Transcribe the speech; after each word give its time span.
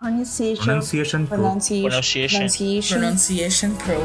Pronunciation. 0.00 0.64
Pronunciation 0.64 1.26
Pro. 1.26 1.38
Pronunciation. 1.38 1.90
Pronunciation. 1.90 2.38
Pronunciation. 2.38 2.98
Pronunciation 3.00 3.76
Pro. 3.78 3.98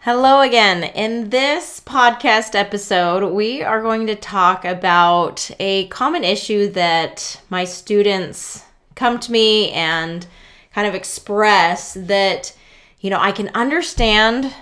Hello 0.00 0.42
again. 0.42 0.84
In 0.84 1.30
this 1.30 1.80
podcast 1.80 2.54
episode, 2.54 3.32
we 3.32 3.62
are 3.62 3.80
going 3.80 4.06
to 4.06 4.14
talk 4.14 4.66
about 4.66 5.50
a 5.58 5.86
common 5.86 6.24
issue 6.24 6.68
that 6.72 7.40
my 7.48 7.64
students 7.64 8.64
come 8.96 9.18
to 9.20 9.32
me 9.32 9.70
and 9.70 10.26
kind 10.74 10.86
of 10.86 10.94
express 10.94 11.94
that, 11.94 12.54
you 13.00 13.08
know, 13.08 13.18
I 13.18 13.32
can 13.32 13.48
understand 13.54 14.52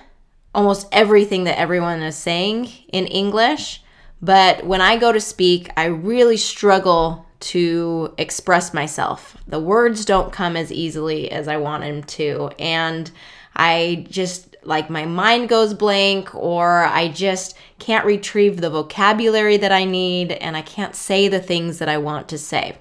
almost 0.54 0.86
everything 0.92 1.42
that 1.42 1.58
everyone 1.58 2.02
is 2.02 2.14
saying 2.14 2.66
in 2.92 3.06
English, 3.06 3.82
but 4.26 4.66
when 4.66 4.80
I 4.80 4.96
go 4.96 5.12
to 5.12 5.20
speak, 5.20 5.70
I 5.76 5.84
really 5.84 6.36
struggle 6.36 7.24
to 7.38 8.12
express 8.18 8.74
myself. 8.74 9.36
The 9.46 9.60
words 9.60 10.04
don't 10.04 10.32
come 10.32 10.56
as 10.56 10.72
easily 10.72 11.30
as 11.30 11.46
I 11.46 11.58
want 11.58 11.84
them 11.84 12.02
to, 12.02 12.50
and 12.58 13.08
I 13.54 14.04
just 14.10 14.56
like 14.64 14.90
my 14.90 15.04
mind 15.04 15.48
goes 15.48 15.74
blank 15.74 16.34
or 16.34 16.86
I 16.86 17.06
just 17.06 17.56
can't 17.78 18.04
retrieve 18.04 18.60
the 18.60 18.68
vocabulary 18.68 19.58
that 19.58 19.70
I 19.70 19.84
need 19.84 20.32
and 20.32 20.56
I 20.56 20.62
can't 20.62 20.96
say 20.96 21.28
the 21.28 21.38
things 21.38 21.78
that 21.78 21.88
I 21.88 21.98
want 21.98 22.28
to 22.30 22.38
say. 22.38 22.76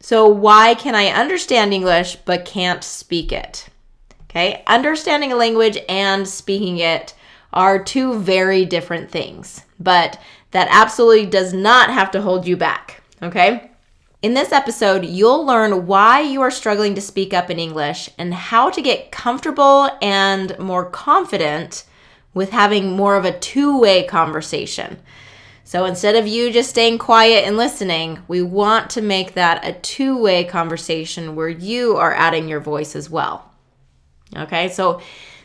So, 0.00 0.26
why 0.26 0.74
can 0.74 0.94
I 0.94 1.08
understand 1.08 1.74
English 1.74 2.16
but 2.24 2.46
can't 2.46 2.82
speak 2.82 3.30
it? 3.30 3.68
Okay, 4.30 4.62
understanding 4.66 5.32
a 5.32 5.36
language 5.36 5.76
and 5.86 6.26
speaking 6.26 6.78
it 6.78 7.12
are 7.52 7.82
two 7.82 8.18
very 8.18 8.64
different 8.64 9.10
things, 9.10 9.62
but 9.80 10.20
that 10.50 10.68
absolutely 10.70 11.26
does 11.26 11.52
not 11.52 11.90
have 11.90 12.10
to 12.12 12.22
hold 12.22 12.46
you 12.46 12.56
back. 12.56 13.02
Okay. 13.22 13.70
In 14.20 14.34
this 14.34 14.50
episode, 14.50 15.04
you'll 15.04 15.46
learn 15.46 15.86
why 15.86 16.20
you 16.20 16.40
are 16.40 16.50
struggling 16.50 16.94
to 16.96 17.00
speak 17.00 17.32
up 17.32 17.50
in 17.50 17.58
English 17.58 18.10
and 18.18 18.34
how 18.34 18.68
to 18.70 18.82
get 18.82 19.12
comfortable 19.12 19.90
and 20.02 20.58
more 20.58 20.90
confident 20.90 21.84
with 22.34 22.50
having 22.50 22.96
more 22.96 23.16
of 23.16 23.24
a 23.24 23.38
two 23.38 23.78
way 23.78 24.04
conversation. 24.04 24.98
So 25.62 25.84
instead 25.84 26.16
of 26.16 26.26
you 26.26 26.50
just 26.50 26.70
staying 26.70 26.98
quiet 26.98 27.44
and 27.44 27.56
listening, 27.56 28.20
we 28.26 28.42
want 28.42 28.90
to 28.90 29.02
make 29.02 29.34
that 29.34 29.64
a 29.64 29.74
two 29.74 30.16
way 30.16 30.44
conversation 30.44 31.36
where 31.36 31.48
you 31.48 31.96
are 31.96 32.14
adding 32.14 32.48
your 32.48 32.60
voice 32.60 32.96
as 32.96 33.08
well. 33.10 33.52
Okay, 34.36 34.68
so 34.68 35.00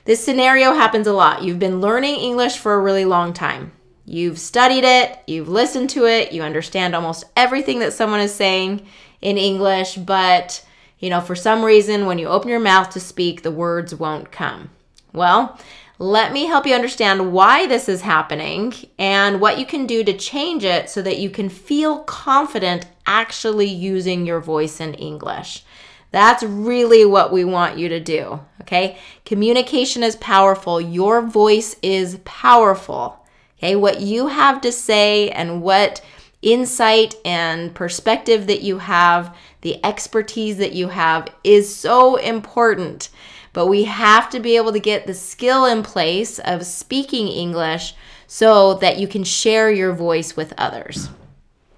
this 0.05 0.23
scenario 0.23 0.73
happens 0.73 1.07
a 1.07 1.13
lot. 1.13 1.43
You've 1.43 1.59
been 1.59 1.81
learning 1.81 2.15
English 2.15 2.57
for 2.57 2.73
a 2.73 2.81
really 2.81 3.05
long 3.05 3.33
time. 3.33 3.71
You've 4.05 4.37
studied 4.37 4.83
it, 4.83 5.17
you've 5.27 5.47
listened 5.47 5.89
to 5.91 6.05
it, 6.05 6.33
you 6.33 6.41
understand 6.41 6.93
almost 6.93 7.23
everything 7.37 7.79
that 7.79 7.93
someone 7.93 8.19
is 8.19 8.33
saying 8.33 8.85
in 9.21 9.37
English, 9.37 9.95
but 9.95 10.65
you 10.99 11.09
know, 11.09 11.21
for 11.21 11.35
some 11.35 11.63
reason, 11.63 12.05
when 12.05 12.17
you 12.17 12.27
open 12.27 12.49
your 12.49 12.59
mouth 12.59 12.89
to 12.91 12.99
speak, 12.99 13.41
the 13.41 13.51
words 13.51 13.93
won't 13.95 14.31
come. 14.31 14.69
Well, 15.11 15.59
let 15.99 16.33
me 16.33 16.45
help 16.45 16.65
you 16.65 16.73
understand 16.73 17.31
why 17.31 17.67
this 17.67 17.87
is 17.87 18.01
happening 18.01 18.73
and 18.97 19.39
what 19.39 19.59
you 19.59 19.65
can 19.65 19.85
do 19.85 20.03
to 20.03 20.17
change 20.17 20.63
it 20.63 20.89
so 20.89 21.01
that 21.01 21.19
you 21.19 21.29
can 21.29 21.49
feel 21.49 21.99
confident 21.99 22.87
actually 23.05 23.67
using 23.67 24.25
your 24.25 24.39
voice 24.39 24.79
in 24.79 24.93
English. 24.95 25.63
That's 26.11 26.43
really 26.43 27.05
what 27.05 27.31
we 27.31 27.43
want 27.43 27.77
you 27.77 27.89
to 27.89 27.99
do, 27.99 28.39
okay? 28.63 28.97
Communication 29.25 30.03
is 30.03 30.15
powerful. 30.17 30.81
Your 30.81 31.21
voice 31.21 31.75
is 31.81 32.19
powerful. 32.25 33.19
Okay, 33.57 33.75
what 33.75 34.01
you 34.01 34.27
have 34.27 34.59
to 34.61 34.71
say 34.71 35.29
and 35.29 35.61
what 35.61 36.01
insight 36.41 37.15
and 37.23 37.73
perspective 37.73 38.47
that 38.47 38.61
you 38.61 38.77
have, 38.79 39.35
the 39.61 39.83
expertise 39.85 40.57
that 40.57 40.73
you 40.73 40.89
have 40.89 41.29
is 41.43 41.73
so 41.73 42.17
important. 42.17 43.09
But 43.53 43.67
we 43.67 43.85
have 43.85 44.29
to 44.31 44.39
be 44.39 44.57
able 44.57 44.73
to 44.73 44.79
get 44.79 45.07
the 45.07 45.13
skill 45.13 45.65
in 45.65 45.83
place 45.83 46.39
of 46.39 46.65
speaking 46.65 47.27
English 47.27 47.95
so 48.27 48.73
that 48.75 48.97
you 48.97 49.07
can 49.07 49.23
share 49.23 49.71
your 49.71 49.93
voice 49.93 50.35
with 50.35 50.53
others. 50.57 51.07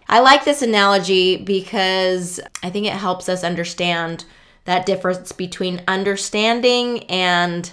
I 0.08 0.20
like 0.20 0.46
this 0.46 0.62
analogy 0.62 1.38
because 1.38 2.40
I 2.64 2.70
think 2.70 2.86
it 2.86 2.94
helps 2.94 3.28
us 3.28 3.44
understand 3.44 4.26
that 4.66 4.86
difference 4.86 5.32
between 5.32 5.82
understanding 5.88 7.04
and 7.06 7.72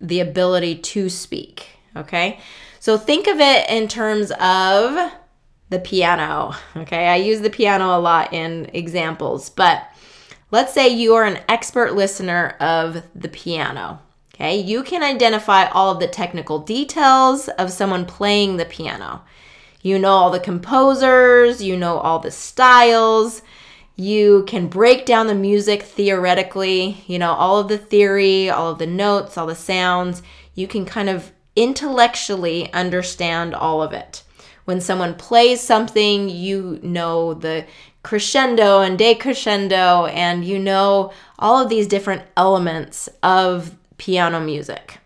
the 0.00 0.20
ability 0.20 0.76
to 0.76 1.08
speak. 1.08 1.66
Okay. 1.96 2.40
So 2.80 2.98
think 2.98 3.26
of 3.26 3.40
it 3.40 3.68
in 3.70 3.88
terms 3.88 4.30
of 4.32 5.12
the 5.70 5.78
piano. 5.80 6.54
Okay, 6.76 7.08
I 7.08 7.16
use 7.16 7.40
the 7.40 7.50
piano 7.50 7.96
a 7.96 7.98
lot 7.98 8.32
in 8.32 8.70
examples, 8.74 9.50
but 9.50 9.82
let's 10.50 10.72
say 10.74 10.88
you 10.88 11.14
are 11.14 11.24
an 11.24 11.40
expert 11.48 11.94
listener 11.94 12.56
of 12.60 13.02
the 13.14 13.28
piano. 13.28 14.00
Okay, 14.34 14.60
you 14.60 14.82
can 14.82 15.02
identify 15.02 15.66
all 15.68 15.92
of 15.92 16.00
the 16.00 16.08
technical 16.08 16.58
details 16.58 17.48
of 17.48 17.72
someone 17.72 18.04
playing 18.04 18.56
the 18.56 18.64
piano. 18.64 19.22
You 19.80 19.98
know 19.98 20.12
all 20.12 20.30
the 20.30 20.40
composers, 20.40 21.62
you 21.62 21.76
know 21.76 21.98
all 21.98 22.18
the 22.18 22.30
styles, 22.30 23.42
you 23.96 24.44
can 24.48 24.66
break 24.66 25.06
down 25.06 25.28
the 25.28 25.34
music 25.34 25.82
theoretically, 25.82 27.04
you 27.06 27.18
know, 27.18 27.32
all 27.32 27.58
of 27.58 27.68
the 27.68 27.78
theory, 27.78 28.50
all 28.50 28.72
of 28.72 28.78
the 28.78 28.86
notes, 28.86 29.38
all 29.38 29.46
the 29.46 29.54
sounds. 29.54 30.22
You 30.54 30.66
can 30.66 30.84
kind 30.84 31.08
of 31.08 31.32
intellectually 31.56 32.72
understand 32.72 33.54
all 33.54 33.82
of 33.82 33.92
it. 33.92 34.22
When 34.64 34.80
someone 34.80 35.14
plays 35.14 35.60
something, 35.60 36.28
you 36.28 36.80
know 36.82 37.34
the 37.34 37.66
crescendo 38.02 38.80
and 38.80 38.98
decrescendo, 38.98 40.10
and 40.12 40.44
you 40.44 40.58
know 40.58 41.12
all 41.38 41.62
of 41.62 41.68
these 41.68 41.86
different 41.86 42.22
elements 42.36 43.08
of 43.22 43.76
piano 43.98 44.40
music, 44.40 44.98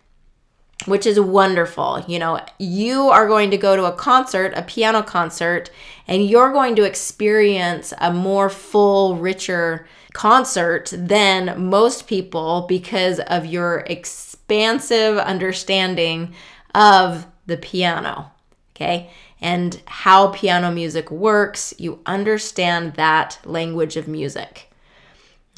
which 0.85 1.05
is 1.05 1.19
wonderful. 1.19 2.03
You 2.07 2.19
know, 2.19 2.39
you 2.57 3.09
are 3.09 3.27
going 3.27 3.51
to 3.51 3.57
go 3.57 3.75
to 3.75 3.85
a 3.85 3.91
concert, 3.91 4.53
a 4.55 4.63
piano 4.63 5.03
concert, 5.03 5.69
and 6.09 6.25
you're 6.25 6.51
going 6.51 6.75
to 6.75 6.85
experience 6.85 7.93
a 7.99 8.11
more 8.11 8.49
full, 8.49 9.15
richer 9.17 9.87
concert 10.11 10.91
than 10.91 11.69
most 11.69 12.07
people 12.07 12.65
because 12.67 13.19
of 13.19 13.45
your 13.45 13.81
expansive 13.81 15.19
understanding 15.19 16.33
of 16.73 17.27
the 17.45 17.57
piano. 17.57 18.31
Okay. 18.75 19.11
And 19.39 19.79
how 19.85 20.29
piano 20.29 20.71
music 20.71 21.11
works. 21.11 21.75
You 21.77 21.99
understand 22.07 22.95
that 22.95 23.37
language 23.45 23.95
of 23.95 24.07
music. 24.07 24.71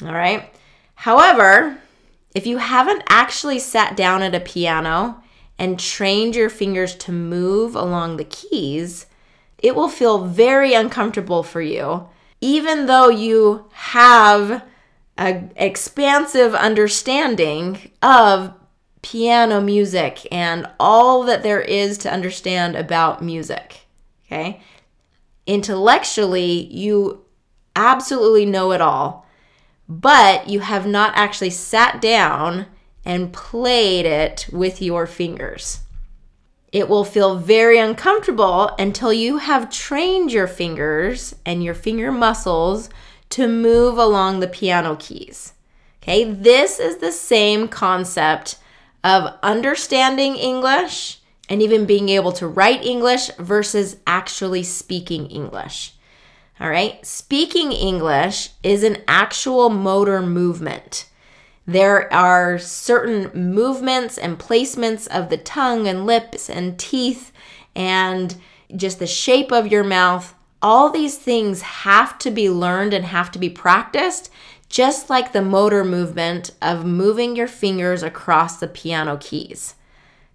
All 0.02 0.12
right. 0.12 0.54
However, 0.96 1.78
if 2.34 2.46
you 2.46 2.58
haven't 2.58 3.04
actually 3.08 3.58
sat 3.58 3.96
down 3.96 4.20
at 4.20 4.34
a 4.34 4.40
piano 4.40 5.22
and 5.58 5.80
trained 5.80 6.36
your 6.36 6.50
fingers 6.50 6.94
to 6.96 7.10
move 7.10 7.74
along 7.74 8.18
the 8.18 8.24
keys, 8.24 9.06
it 9.62 9.74
will 9.74 9.88
feel 9.88 10.26
very 10.26 10.74
uncomfortable 10.74 11.42
for 11.42 11.62
you 11.62 12.06
even 12.42 12.86
though 12.86 13.08
you 13.08 13.64
have 13.70 14.64
an 15.16 15.52
expansive 15.56 16.54
understanding 16.54 17.90
of 18.02 18.52
piano 19.00 19.60
music 19.60 20.26
and 20.32 20.68
all 20.78 21.22
that 21.22 21.44
there 21.44 21.60
is 21.60 21.96
to 21.98 22.12
understand 22.12 22.74
about 22.76 23.22
music. 23.22 23.86
Okay? 24.26 24.60
Intellectually, 25.46 26.66
you 26.66 27.24
absolutely 27.76 28.44
know 28.44 28.72
it 28.72 28.80
all, 28.80 29.26
but 29.88 30.48
you 30.48 30.60
have 30.60 30.86
not 30.86 31.12
actually 31.14 31.50
sat 31.50 32.00
down 32.00 32.66
and 33.04 33.32
played 33.32 34.04
it 34.04 34.48
with 34.52 34.82
your 34.82 35.06
fingers. 35.06 35.80
It 36.72 36.88
will 36.88 37.04
feel 37.04 37.36
very 37.36 37.78
uncomfortable 37.78 38.70
until 38.78 39.12
you 39.12 39.36
have 39.38 39.70
trained 39.70 40.32
your 40.32 40.46
fingers 40.46 41.34
and 41.44 41.62
your 41.62 41.74
finger 41.74 42.10
muscles 42.10 42.88
to 43.30 43.46
move 43.46 43.98
along 43.98 44.40
the 44.40 44.48
piano 44.48 44.96
keys. 44.98 45.52
Okay, 46.02 46.24
this 46.24 46.80
is 46.80 46.96
the 46.96 47.12
same 47.12 47.68
concept 47.68 48.56
of 49.04 49.38
understanding 49.42 50.34
English 50.36 51.20
and 51.48 51.60
even 51.60 51.84
being 51.84 52.08
able 52.08 52.32
to 52.32 52.48
write 52.48 52.84
English 52.84 53.28
versus 53.38 53.96
actually 54.06 54.62
speaking 54.62 55.26
English. 55.26 55.92
All 56.58 56.70
right, 56.70 57.04
speaking 57.04 57.72
English 57.72 58.50
is 58.62 58.82
an 58.82 58.98
actual 59.06 59.68
motor 59.68 60.22
movement. 60.22 61.06
There 61.66 62.12
are 62.12 62.58
certain 62.58 63.30
movements 63.34 64.18
and 64.18 64.38
placements 64.38 65.06
of 65.06 65.28
the 65.28 65.36
tongue 65.36 65.86
and 65.86 66.06
lips 66.06 66.50
and 66.50 66.78
teeth 66.78 67.32
and 67.74 68.34
just 68.74 68.98
the 68.98 69.06
shape 69.06 69.52
of 69.52 69.70
your 69.70 69.84
mouth. 69.84 70.34
All 70.60 70.90
these 70.90 71.16
things 71.16 71.62
have 71.62 72.18
to 72.18 72.30
be 72.30 72.50
learned 72.50 72.94
and 72.94 73.04
have 73.04 73.30
to 73.32 73.38
be 73.38 73.48
practiced, 73.50 74.30
just 74.68 75.10
like 75.10 75.32
the 75.32 75.42
motor 75.42 75.84
movement 75.84 76.50
of 76.60 76.84
moving 76.84 77.36
your 77.36 77.48
fingers 77.48 78.02
across 78.02 78.58
the 78.58 78.68
piano 78.68 79.16
keys. 79.20 79.74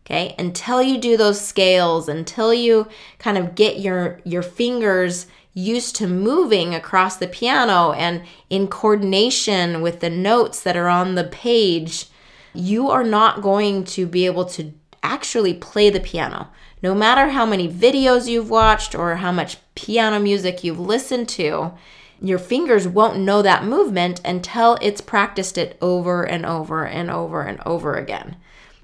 Okay? 0.06 0.36
Until 0.40 0.82
you 0.82 0.98
do 0.98 1.18
those 1.18 1.46
scales, 1.46 2.08
until 2.08 2.54
you 2.54 2.88
kind 3.20 3.38
of 3.38 3.56
get 3.56 3.80
your 3.80 4.22
your 4.24 4.44
fingers 4.44 5.28
used 5.58 5.96
to 5.96 6.06
moving 6.06 6.76
across 6.76 7.18
the 7.18 7.28
piano 7.28 7.92
and 7.94 8.22
in 8.48 8.68
coordination 8.68 9.82
with 9.82 10.02
the 10.02 10.10
notes 10.10 10.62
that 10.62 10.78
are 10.78 10.88
on 10.88 11.16
the 11.16 11.24
page, 11.24 12.06
you 12.54 12.92
are 12.92 13.04
not 13.04 13.42
going 13.42 13.84
to 13.84 14.06
be 14.06 14.28
able 14.28 14.46
to 14.46 14.72
actually 15.02 15.56
play 15.56 15.90
the 15.90 16.00
piano. 16.00 16.48
No 16.84 16.94
matter 16.94 17.30
how 17.30 17.44
many 17.44 17.68
videos 17.68 18.28
you've 18.28 18.52
watched 18.52 18.94
or 18.94 19.16
how 19.16 19.32
much 19.32 19.58
piano 19.74 20.20
music 20.20 20.64
you've 20.64 20.80
listened 20.80 21.28
to, 21.30 21.74
your 22.22 22.38
fingers 22.38 22.88
won't 22.88 23.18
know 23.18 23.42
that 23.42 23.66
movement 23.66 24.22
until 24.24 24.78
it's 24.80 25.02
practiced 25.02 25.58
it 25.58 25.76
over 25.82 26.24
and 26.24 26.46
over 26.46 26.86
and 26.86 27.10
over 27.10 27.42
and 27.42 27.60
over 27.66 27.96
again. 27.96 28.36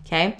Okay? 0.08 0.38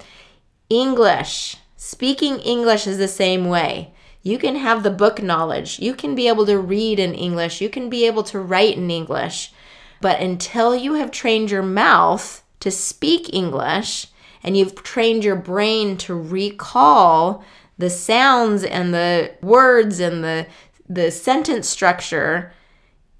English. 0.68 1.58
Speaking 1.76 2.40
English 2.40 2.88
is 2.88 2.98
the 2.98 3.06
same 3.06 3.48
way. 3.48 3.92
You 4.24 4.38
can 4.38 4.56
have 4.56 4.82
the 4.82 4.90
book 4.90 5.22
knowledge. 5.22 5.78
You 5.78 5.94
can 5.94 6.14
be 6.14 6.28
able 6.28 6.46
to 6.46 6.58
read 6.58 6.98
in 6.98 7.14
English. 7.14 7.60
You 7.60 7.68
can 7.68 7.90
be 7.90 8.06
able 8.06 8.22
to 8.24 8.40
write 8.40 8.76
in 8.76 8.90
English. 8.90 9.52
But 10.00 10.20
until 10.20 10.74
you 10.74 10.94
have 10.94 11.10
trained 11.10 11.50
your 11.50 11.62
mouth 11.62 12.42
to 12.60 12.70
speak 12.70 13.32
English 13.32 14.06
and 14.42 14.56
you've 14.56 14.82
trained 14.82 15.24
your 15.24 15.36
brain 15.36 15.98
to 15.98 16.14
recall 16.14 17.44
the 17.76 17.90
sounds 17.90 18.64
and 18.64 18.94
the 18.94 19.32
words 19.42 20.00
and 20.00 20.24
the, 20.24 20.46
the 20.88 21.10
sentence 21.10 21.68
structure 21.68 22.52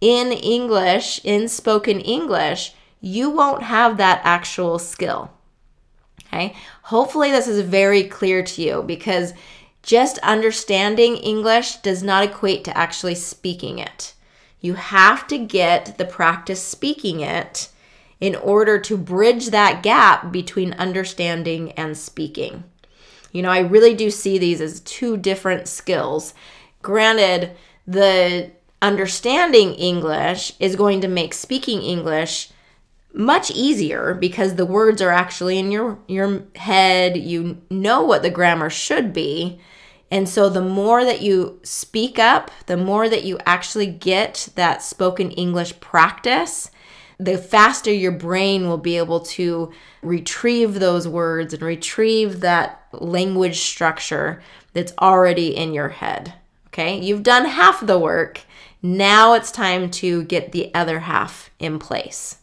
in 0.00 0.32
English, 0.32 1.20
in 1.22 1.48
spoken 1.48 2.00
English, 2.00 2.72
you 3.00 3.28
won't 3.28 3.62
have 3.62 3.98
that 3.98 4.22
actual 4.24 4.78
skill. 4.78 5.30
Okay. 6.26 6.54
Hopefully, 6.84 7.30
this 7.30 7.46
is 7.46 7.60
very 7.60 8.04
clear 8.04 8.42
to 8.42 8.62
you 8.62 8.82
because 8.82 9.34
just 9.84 10.18
understanding 10.18 11.16
English 11.16 11.76
does 11.76 12.02
not 12.02 12.24
equate 12.24 12.64
to 12.64 12.76
actually 12.76 13.14
speaking 13.14 13.78
it. 13.78 14.14
You 14.60 14.74
have 14.74 15.26
to 15.28 15.38
get 15.38 15.98
the 15.98 16.06
practice 16.06 16.62
speaking 16.62 17.20
it 17.20 17.68
in 18.18 18.34
order 18.34 18.78
to 18.78 18.96
bridge 18.96 19.48
that 19.48 19.82
gap 19.82 20.32
between 20.32 20.72
understanding 20.74 21.72
and 21.72 21.96
speaking. 21.96 22.64
You 23.30 23.42
know, 23.42 23.50
I 23.50 23.58
really 23.58 23.94
do 23.94 24.10
see 24.10 24.38
these 24.38 24.62
as 24.62 24.80
two 24.80 25.18
different 25.18 25.68
skills. 25.68 26.32
Granted, 26.80 27.50
the 27.86 28.52
understanding 28.80 29.74
English 29.74 30.54
is 30.58 30.76
going 30.76 31.02
to 31.02 31.08
make 31.08 31.34
speaking 31.34 31.82
English 31.82 32.48
much 33.12 33.50
easier 33.50 34.14
because 34.14 34.54
the 34.54 34.66
words 34.66 35.00
are 35.00 35.10
actually 35.10 35.58
in 35.58 35.70
your 35.70 35.98
your 36.08 36.42
head 36.56 37.16
you 37.16 37.62
know 37.70 38.02
what 38.02 38.22
the 38.22 38.30
grammar 38.30 38.68
should 38.68 39.12
be 39.12 39.60
and 40.14 40.28
so 40.28 40.48
the 40.48 40.62
more 40.62 41.04
that 41.04 41.20
you 41.20 41.58
speak 41.62 42.18
up 42.18 42.50
the 42.66 42.76
more 42.76 43.08
that 43.08 43.24
you 43.24 43.38
actually 43.44 43.86
get 43.86 44.48
that 44.54 44.82
spoken 44.82 45.30
english 45.32 45.78
practice 45.80 46.70
the 47.18 47.38
faster 47.38 47.92
your 47.92 48.12
brain 48.12 48.66
will 48.66 48.78
be 48.78 48.96
able 48.96 49.20
to 49.20 49.72
retrieve 50.02 50.74
those 50.74 51.06
words 51.06 51.54
and 51.54 51.62
retrieve 51.62 52.40
that 52.40 52.86
language 52.92 53.60
structure 53.60 54.42
that's 54.72 54.92
already 55.00 55.54
in 55.54 55.72
your 55.72 55.90
head 55.90 56.34
okay? 56.74 56.98
You've 56.98 57.22
done 57.22 57.44
half 57.44 57.86
the 57.86 57.98
work. 57.98 58.40
Now 58.82 59.34
it's 59.34 59.52
time 59.52 59.90
to 59.92 60.24
get 60.24 60.50
the 60.50 60.74
other 60.74 61.00
half 61.00 61.50
in 61.60 61.78
place. 61.78 62.38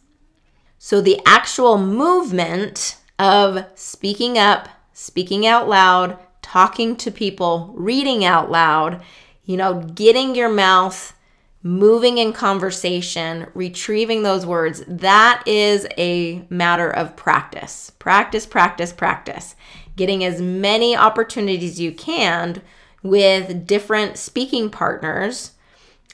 So 0.78 1.00
the 1.00 1.20
actual 1.26 1.78
movement 1.78 2.96
of 3.18 3.66
speaking 3.74 4.38
up, 4.38 4.68
speaking 4.94 5.46
out 5.46 5.68
loud, 5.68 6.18
talking 6.52 6.94
to 6.94 7.10
people, 7.10 7.72
reading 7.74 8.26
out 8.26 8.50
loud, 8.50 9.02
you 9.46 9.56
know, 9.56 9.80
getting 9.94 10.34
your 10.34 10.50
mouth 10.50 11.14
moving 11.62 12.18
in 12.18 12.30
conversation, 12.30 13.46
retrieving 13.54 14.22
those 14.22 14.44
words, 14.44 14.84
that 14.86 15.42
is 15.46 15.86
a 15.96 16.44
matter 16.50 16.90
of 16.90 17.16
practice. 17.16 17.88
Practice, 17.98 18.44
practice, 18.44 18.92
practice. 18.92 19.56
Getting 19.96 20.22
as 20.24 20.42
many 20.42 20.94
opportunities 20.94 21.80
you 21.80 21.90
can 21.90 22.60
with 23.02 23.66
different 23.66 24.18
speaking 24.18 24.68
partners 24.68 25.52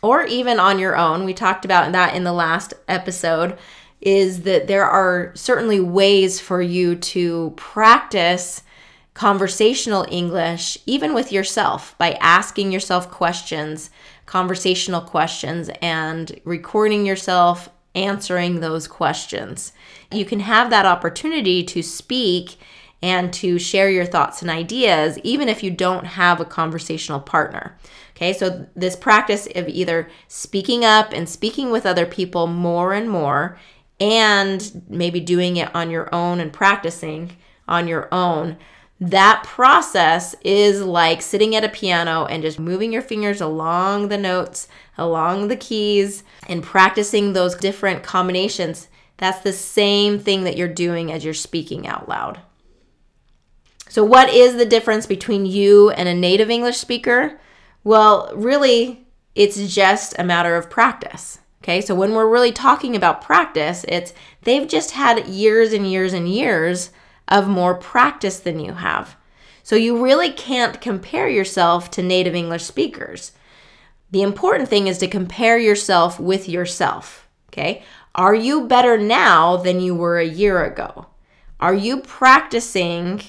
or 0.02 0.22
even 0.22 0.60
on 0.60 0.78
your 0.78 0.96
own. 0.96 1.24
We 1.24 1.34
talked 1.34 1.64
about 1.64 1.90
that 1.90 2.14
in 2.14 2.22
the 2.22 2.32
last 2.32 2.74
episode 2.86 3.58
is 4.00 4.42
that 4.42 4.68
there 4.68 4.86
are 4.86 5.32
certainly 5.34 5.80
ways 5.80 6.38
for 6.38 6.62
you 6.62 6.94
to 6.94 7.52
practice 7.56 8.62
conversational 9.18 10.06
English, 10.12 10.78
even 10.86 11.12
with 11.12 11.32
yourself, 11.32 11.98
by 11.98 12.12
asking 12.20 12.70
yourself 12.70 13.10
questions, 13.10 13.90
conversational 14.26 15.00
questions, 15.00 15.68
and 15.82 16.40
recording 16.44 17.04
yourself 17.04 17.68
answering 17.96 18.60
those 18.60 18.86
questions. 18.86 19.72
You 20.12 20.24
can 20.24 20.38
have 20.38 20.70
that 20.70 20.86
opportunity 20.86 21.64
to 21.64 21.82
speak 21.82 22.58
and 23.02 23.32
to 23.32 23.58
share 23.58 23.90
your 23.90 24.06
thoughts 24.06 24.40
and 24.40 24.52
ideas, 24.52 25.18
even 25.24 25.48
if 25.48 25.64
you 25.64 25.72
don't 25.72 26.06
have 26.06 26.40
a 26.40 26.44
conversational 26.44 27.18
partner. 27.18 27.76
Okay, 28.14 28.32
so 28.32 28.68
this 28.76 28.94
practice 28.94 29.48
of 29.56 29.66
either 29.66 30.08
speaking 30.28 30.84
up 30.84 31.12
and 31.12 31.28
speaking 31.28 31.72
with 31.72 31.86
other 31.86 32.06
people 32.06 32.46
more 32.46 32.92
and 32.92 33.10
more 33.10 33.58
and 33.98 34.80
maybe 34.88 35.18
doing 35.18 35.56
it 35.56 35.74
on 35.74 35.90
your 35.90 36.08
own 36.14 36.38
and 36.38 36.52
practicing 36.52 37.32
on 37.66 37.88
your 37.88 38.08
own. 38.14 38.56
That 39.00 39.44
process 39.44 40.34
is 40.42 40.82
like 40.82 41.22
sitting 41.22 41.54
at 41.54 41.64
a 41.64 41.68
piano 41.68 42.24
and 42.24 42.42
just 42.42 42.58
moving 42.58 42.92
your 42.92 43.02
fingers 43.02 43.40
along 43.40 44.08
the 44.08 44.18
notes, 44.18 44.66
along 44.96 45.48
the 45.48 45.56
keys, 45.56 46.24
and 46.48 46.64
practicing 46.64 47.32
those 47.32 47.54
different 47.54 48.02
combinations. 48.02 48.88
That's 49.18 49.40
the 49.40 49.52
same 49.52 50.18
thing 50.18 50.44
that 50.44 50.56
you're 50.56 50.68
doing 50.68 51.12
as 51.12 51.24
you're 51.24 51.34
speaking 51.34 51.86
out 51.86 52.08
loud. 52.08 52.40
So, 53.88 54.04
what 54.04 54.30
is 54.30 54.56
the 54.56 54.66
difference 54.66 55.06
between 55.06 55.46
you 55.46 55.90
and 55.90 56.08
a 56.08 56.14
native 56.14 56.50
English 56.50 56.76
speaker? 56.76 57.40
Well, 57.84 58.30
really, 58.34 59.06
it's 59.34 59.72
just 59.72 60.14
a 60.18 60.24
matter 60.24 60.56
of 60.56 60.68
practice. 60.68 61.38
Okay, 61.62 61.80
so 61.80 61.94
when 61.94 62.14
we're 62.14 62.28
really 62.28 62.52
talking 62.52 62.96
about 62.96 63.22
practice, 63.22 63.84
it's 63.88 64.12
they've 64.42 64.66
just 64.66 64.92
had 64.92 65.26
years 65.28 65.72
and 65.72 65.90
years 65.90 66.12
and 66.12 66.28
years 66.28 66.90
of 67.28 67.46
more 67.46 67.74
practice 67.74 68.40
than 68.40 68.58
you 68.58 68.72
have. 68.74 69.16
So 69.62 69.76
you 69.76 70.02
really 70.02 70.32
can't 70.32 70.80
compare 70.80 71.28
yourself 71.28 71.90
to 71.92 72.02
native 72.02 72.34
English 72.34 72.64
speakers. 72.64 73.32
The 74.10 74.22
important 74.22 74.68
thing 74.68 74.86
is 74.86 74.98
to 74.98 75.06
compare 75.06 75.58
yourself 75.58 76.18
with 76.18 76.48
yourself. 76.48 77.28
Okay, 77.52 77.82
are 78.14 78.34
you 78.34 78.66
better 78.66 78.96
now 78.96 79.56
than 79.56 79.80
you 79.80 79.94
were 79.94 80.18
a 80.18 80.26
year 80.26 80.64
ago? 80.64 81.06
Are 81.60 81.74
you 81.74 82.00
practicing 82.00 83.22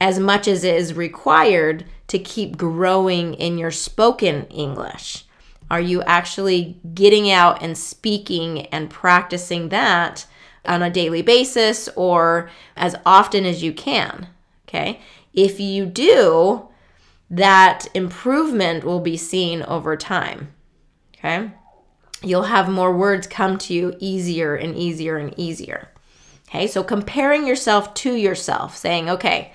as 0.00 0.18
much 0.18 0.48
as 0.48 0.64
is 0.64 0.94
required 0.94 1.84
to 2.08 2.18
keep 2.18 2.56
growing 2.56 3.34
in 3.34 3.58
your 3.58 3.70
spoken 3.70 4.46
English? 4.46 5.24
Are 5.70 5.80
you 5.80 6.02
actually 6.02 6.78
getting 6.94 7.30
out 7.30 7.62
and 7.62 7.76
speaking 7.76 8.66
and 8.66 8.90
practicing 8.90 9.70
that 9.70 10.26
on 10.66 10.82
a 10.82 10.90
daily 10.90 11.22
basis 11.22 11.88
or 11.96 12.50
as 12.76 12.96
often 13.04 13.44
as 13.44 13.62
you 13.62 13.72
can? 13.72 14.28
Okay. 14.68 15.00
If 15.32 15.60
you 15.60 15.86
do, 15.86 16.68
that 17.30 17.86
improvement 17.94 18.84
will 18.84 19.00
be 19.00 19.16
seen 19.16 19.62
over 19.62 19.96
time. 19.96 20.52
Okay. 21.16 21.50
You'll 22.22 22.44
have 22.44 22.68
more 22.68 22.96
words 22.96 23.26
come 23.26 23.58
to 23.58 23.74
you 23.74 23.96
easier 23.98 24.54
and 24.54 24.76
easier 24.76 25.16
and 25.16 25.34
easier. 25.38 25.88
Okay. 26.48 26.66
So 26.66 26.82
comparing 26.82 27.46
yourself 27.46 27.94
to 27.94 28.14
yourself, 28.14 28.76
saying, 28.76 29.10
okay, 29.10 29.52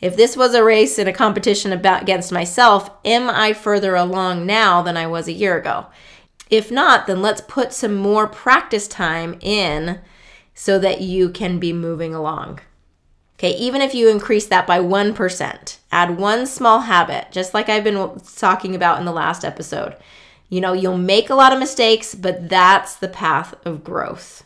if 0.00 0.16
this 0.16 0.36
was 0.36 0.54
a 0.54 0.62
race 0.62 0.98
and 0.98 1.08
a 1.08 1.12
competition 1.12 1.72
about 1.72 2.02
against 2.02 2.30
myself, 2.30 2.90
am 3.04 3.30
I 3.30 3.54
further 3.54 3.94
along 3.94 4.44
now 4.44 4.82
than 4.82 4.96
I 4.96 5.06
was 5.06 5.28
a 5.28 5.32
year 5.32 5.56
ago? 5.56 5.86
If 6.50 6.70
not, 6.70 7.06
then 7.06 7.22
let's 7.22 7.40
put 7.40 7.72
some 7.72 7.94
more 7.94 8.26
practice 8.26 8.86
time 8.86 9.38
in 9.40 10.00
so 10.54 10.78
that 10.78 11.00
you 11.00 11.28
can 11.28 11.58
be 11.58 11.72
moving 11.72 12.14
along. 12.14 12.60
Okay, 13.38 13.56
even 13.56 13.82
if 13.82 13.94
you 13.94 14.08
increase 14.08 14.46
that 14.46 14.66
by 14.66 14.78
1%, 14.78 15.78
add 15.90 16.18
one 16.18 16.46
small 16.46 16.80
habit, 16.80 17.32
just 17.32 17.52
like 17.52 17.68
I've 17.68 17.84
been 17.84 18.20
talking 18.36 18.74
about 18.74 18.98
in 18.98 19.04
the 19.04 19.12
last 19.12 19.44
episode. 19.44 19.96
You 20.48 20.60
know, 20.60 20.72
you'll 20.72 20.98
make 20.98 21.30
a 21.30 21.34
lot 21.34 21.52
of 21.52 21.58
mistakes, 21.58 22.14
but 22.14 22.48
that's 22.48 22.94
the 22.94 23.08
path 23.08 23.54
of 23.66 23.82
growth. 23.82 24.44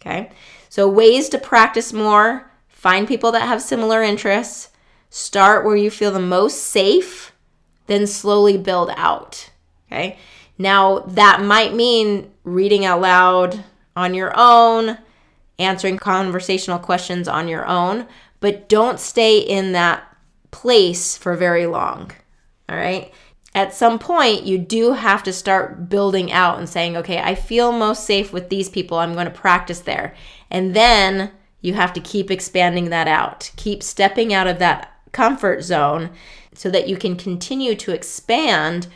Okay, 0.00 0.30
so 0.68 0.88
ways 0.88 1.28
to 1.30 1.38
practice 1.38 1.92
more 1.92 2.50
find 2.68 3.08
people 3.08 3.32
that 3.32 3.48
have 3.48 3.62
similar 3.62 4.02
interests, 4.02 4.70
Start 5.16 5.64
where 5.64 5.76
you 5.76 5.92
feel 5.92 6.10
the 6.10 6.18
most 6.18 6.60
safe, 6.60 7.32
then 7.86 8.04
slowly 8.04 8.58
build 8.58 8.90
out. 8.96 9.48
Okay. 9.86 10.18
Now, 10.58 10.98
that 11.06 11.40
might 11.40 11.72
mean 11.72 12.32
reading 12.42 12.84
out 12.84 13.00
loud 13.00 13.62
on 13.94 14.14
your 14.14 14.32
own, 14.34 14.98
answering 15.58 15.98
conversational 15.98 16.78
questions 16.78 17.28
on 17.28 17.48
your 17.48 17.66
own, 17.66 18.06
but 18.40 18.68
don't 18.68 19.00
stay 19.00 19.38
in 19.38 19.72
that 19.72 20.04
place 20.50 21.16
for 21.16 21.36
very 21.36 21.66
long. 21.66 22.10
All 22.68 22.76
right. 22.76 23.12
At 23.54 23.74
some 23.74 24.00
point, 24.00 24.44
you 24.44 24.58
do 24.58 24.94
have 24.94 25.22
to 25.22 25.32
start 25.32 25.88
building 25.88 26.32
out 26.32 26.58
and 26.58 26.68
saying, 26.68 26.96
okay, 26.96 27.18
I 27.18 27.36
feel 27.36 27.70
most 27.70 28.04
safe 28.04 28.32
with 28.32 28.48
these 28.48 28.68
people. 28.68 28.98
I'm 28.98 29.14
going 29.14 29.26
to 29.26 29.30
practice 29.30 29.80
there. 29.80 30.14
And 30.50 30.74
then 30.74 31.30
you 31.60 31.74
have 31.74 31.92
to 31.92 32.00
keep 32.00 32.30
expanding 32.30 32.90
that 32.90 33.06
out, 33.06 33.52
keep 33.56 33.82
stepping 33.82 34.34
out 34.34 34.48
of 34.48 34.58
that 34.58 34.92
comfort 35.12 35.62
zone 35.62 36.10
so 36.52 36.68
that 36.70 36.88
you 36.88 36.96
can 36.96 37.16
continue 37.16 37.74
to 37.76 37.92
expand 37.92 38.88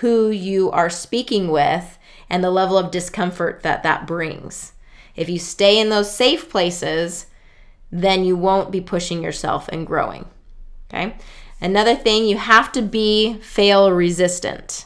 who 0.00 0.30
you 0.30 0.70
are 0.70 0.90
speaking 0.90 1.48
with 1.48 1.98
and 2.28 2.42
the 2.42 2.50
level 2.50 2.76
of 2.76 2.90
discomfort 2.90 3.62
that 3.62 3.82
that 3.82 4.06
brings. 4.06 4.72
If 5.16 5.28
you 5.28 5.38
stay 5.38 5.78
in 5.80 5.88
those 5.88 6.14
safe 6.14 6.48
places, 6.48 7.26
then 7.90 8.24
you 8.24 8.36
won't 8.36 8.70
be 8.70 8.80
pushing 8.80 9.22
yourself 9.22 9.68
and 9.68 9.86
growing. 9.86 10.26
Okay? 10.88 11.16
Another 11.60 11.96
thing, 11.96 12.26
you 12.26 12.36
have 12.36 12.70
to 12.72 12.82
be 12.82 13.38
fail 13.40 13.90
resistant. 13.90 14.84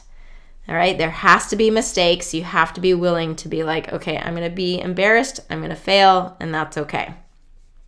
All 0.67 0.75
right, 0.75 0.97
there 0.97 1.09
has 1.09 1.47
to 1.47 1.55
be 1.55 1.69
mistakes. 1.69 2.33
You 2.33 2.43
have 2.43 2.73
to 2.73 2.81
be 2.81 2.93
willing 2.93 3.35
to 3.37 3.49
be 3.49 3.63
like, 3.63 3.91
okay, 3.91 4.17
I'm 4.17 4.35
going 4.35 4.49
to 4.49 4.55
be 4.55 4.79
embarrassed, 4.79 5.41
I'm 5.49 5.59
going 5.59 5.71
to 5.71 5.75
fail, 5.75 6.37
and 6.39 6.53
that's 6.53 6.77
okay. 6.77 7.13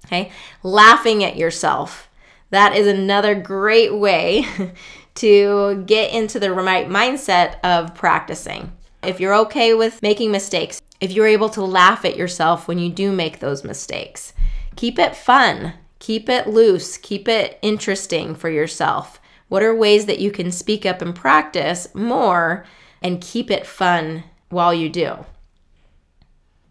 Okay, 0.06 0.32
laughing 0.64 1.24
at 1.24 1.38
yourself. 1.38 2.10
That 2.50 2.76
is 2.76 2.86
another 2.86 3.36
great 3.36 3.96
way 3.96 4.46
to 5.16 5.84
get 5.86 6.14
into 6.14 6.40
the 6.40 6.52
right 6.52 6.90
mindset 6.90 7.60
of 7.64 7.96
practicing. 7.96 8.74
If 9.06 9.20
you're 9.20 9.36
okay 9.36 9.74
with 9.74 10.02
making 10.02 10.32
mistakes, 10.32 10.82
if 11.02 11.12
you're 11.12 11.28
able 11.28 11.50
to 11.50 11.64
laugh 11.64 12.06
at 12.06 12.16
yourself 12.16 12.68
when 12.68 12.80
you 12.80 12.90
do 12.90 13.12
make 13.12 13.40
those 13.40 13.64
mistakes, 13.64 14.34
keep 14.76 14.98
it 14.98 15.16
fun, 15.16 15.74
keep 16.00 16.30
it 16.30 16.48
loose, 16.48 16.98
keep 16.98 17.28
it 17.28 17.60
interesting 17.62 18.36
for 18.36 18.50
yourself. 18.50 19.20
What 19.50 19.64
are 19.64 19.76
ways 19.76 20.06
that 20.06 20.20
you 20.20 20.32
can 20.32 20.52
speak 20.52 20.86
up 20.86 21.02
and 21.02 21.14
practice 21.14 21.94
more 21.94 22.66
and 23.02 23.22
keep 23.22 23.52
it 23.52 23.68
fun 23.68 24.24
while 24.50 24.74
you 24.74 24.90
do? 24.90 25.26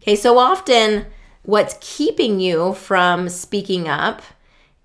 Okay, 0.01 0.15
so 0.15 0.37
often 0.37 1.05
what's 1.43 1.77
keeping 1.79 2.39
you 2.39 2.73
from 2.73 3.29
speaking 3.29 3.87
up 3.87 4.21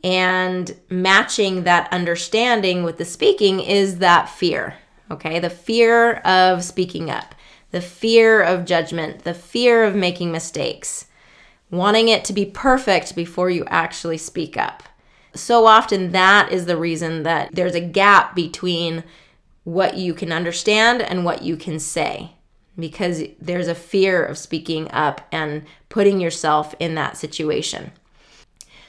and 0.05 0.76
matching 0.90 1.64
that 1.64 1.93
understanding 1.93 2.85
with 2.85 2.99
the 2.99 3.05
speaking 3.05 3.61
is 3.61 3.99
that 3.99 4.28
fear. 4.28 4.75
Okay, 5.11 5.38
the 5.38 5.50
fear 5.50 6.17
of 6.17 6.62
speaking 6.62 7.11
up, 7.11 7.35
the 7.71 7.81
fear 7.81 8.43
of 8.43 8.65
judgment, 8.65 9.25
the 9.25 9.35
fear 9.35 9.85
of 9.85 9.95
making 9.95 10.33
mistakes, 10.33 11.07
wanting 11.71 12.09
it 12.09 12.25
to 12.25 12.33
be 12.33 12.47
perfect 12.47 13.15
before 13.15 13.51
you 13.51 13.65
actually 13.67 14.19
speak 14.19 14.57
up. 14.57 14.83
So 15.35 15.67
often, 15.67 16.13
that 16.13 16.51
is 16.51 16.67
the 16.67 16.77
reason 16.77 17.23
that 17.25 17.55
there's 17.55 17.75
a 17.75 17.81
gap 17.81 18.35
between 18.35 19.05
what 19.65 19.97
you 19.97 20.15
can 20.15 20.33
understand 20.33 21.03
and 21.03 21.25
what 21.25 21.43
you 21.43 21.57
can 21.57 21.79
say 21.79 22.33
because 22.79 23.23
there's 23.41 23.69
a 23.69 23.75
fear 23.75 24.25
of 24.25 24.39
speaking 24.39 24.91
up 24.93 25.27
and 25.33 25.65
putting 25.89 26.21
yourself 26.21 26.75
in 26.79 26.95
that 26.95 27.17
situation. 27.17 27.91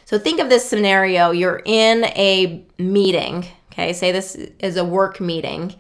So 0.06 0.18
think 0.18 0.40
of 0.40 0.50
this 0.50 0.68
scenario 0.68 1.32
you're 1.32 1.62
in 1.66 2.06
a 2.06 2.64
meeting, 2.78 3.46
okay? 3.72 3.94
Say 3.94 4.12
this 4.12 4.36
is 4.60 4.78
a 4.78 4.86
work 4.86 5.20
meeting 5.20 5.76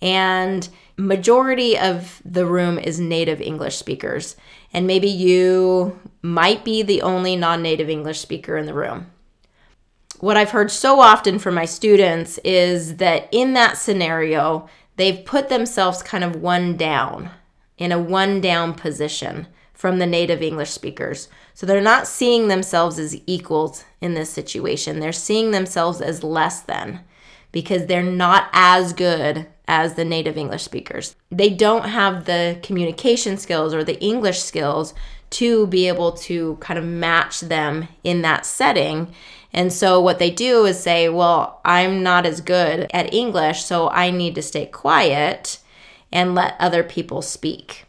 and 0.00 0.68
majority 0.96 1.78
of 1.78 2.22
the 2.24 2.46
room 2.46 2.78
is 2.78 3.00
native 3.00 3.40
English 3.40 3.76
speakers 3.76 4.36
and 4.72 4.86
maybe 4.86 5.08
you 5.08 5.98
might 6.22 6.64
be 6.64 6.82
the 6.82 7.02
only 7.02 7.36
non-native 7.36 7.88
English 7.88 8.20
speaker 8.20 8.56
in 8.56 8.66
the 8.66 8.74
room. 8.74 9.06
What 10.20 10.36
I've 10.36 10.50
heard 10.50 10.70
so 10.70 11.00
often 11.00 11.38
from 11.38 11.54
my 11.54 11.64
students 11.64 12.38
is 12.44 12.96
that 12.96 13.28
in 13.32 13.54
that 13.54 13.76
scenario, 13.76 14.68
they've 14.96 15.24
put 15.24 15.48
themselves 15.48 16.02
kind 16.02 16.24
of 16.24 16.36
one 16.36 16.76
down 16.76 17.30
in 17.76 17.92
a 17.92 17.98
one 17.98 18.40
down 18.40 18.74
position 18.74 19.48
from 19.72 19.98
the 19.98 20.06
native 20.06 20.40
English 20.40 20.70
speakers. 20.70 21.28
So 21.52 21.66
they're 21.66 21.80
not 21.80 22.06
seeing 22.06 22.48
themselves 22.48 22.98
as 22.98 23.20
equals 23.26 23.84
in 24.00 24.14
this 24.14 24.30
situation. 24.30 25.00
They're 25.00 25.12
seeing 25.12 25.50
themselves 25.50 26.00
as 26.00 26.24
less 26.24 26.60
than 26.60 27.00
because 27.52 27.86
they're 27.86 28.02
not 28.02 28.48
as 28.52 28.92
good 28.92 29.46
as 29.66 29.94
the 29.94 30.04
native 30.04 30.36
English 30.36 30.62
speakers. 30.62 31.16
They 31.30 31.50
don't 31.50 31.88
have 31.88 32.24
the 32.24 32.58
communication 32.62 33.36
skills 33.36 33.72
or 33.72 33.82
the 33.82 34.00
English 34.00 34.40
skills 34.40 34.94
to 35.30 35.66
be 35.66 35.88
able 35.88 36.12
to 36.12 36.56
kind 36.60 36.78
of 36.78 36.84
match 36.84 37.40
them 37.40 37.88
in 38.04 38.22
that 38.22 38.46
setting. 38.46 39.12
And 39.52 39.72
so 39.72 40.00
what 40.00 40.18
they 40.18 40.30
do 40.30 40.64
is 40.64 40.78
say, 40.78 41.08
well, 41.08 41.60
I'm 41.64 42.02
not 42.02 42.26
as 42.26 42.40
good 42.40 42.90
at 42.92 43.12
English, 43.12 43.64
so 43.64 43.88
I 43.90 44.10
need 44.10 44.34
to 44.34 44.42
stay 44.42 44.66
quiet 44.66 45.58
and 46.12 46.34
let 46.34 46.56
other 46.60 46.82
people 46.82 47.22
speak. 47.22 47.84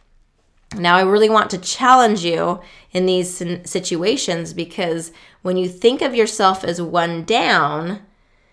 Now, 0.75 0.95
I 0.95 1.03
really 1.03 1.29
want 1.29 1.51
to 1.51 1.57
challenge 1.57 2.23
you 2.25 2.61
in 2.91 3.05
these 3.05 3.41
situations 3.69 4.53
because 4.53 5.11
when 5.41 5.57
you 5.57 5.69
think 5.69 6.01
of 6.01 6.15
yourself 6.15 6.63
as 6.63 6.81
one 6.81 7.23
down, 7.23 8.01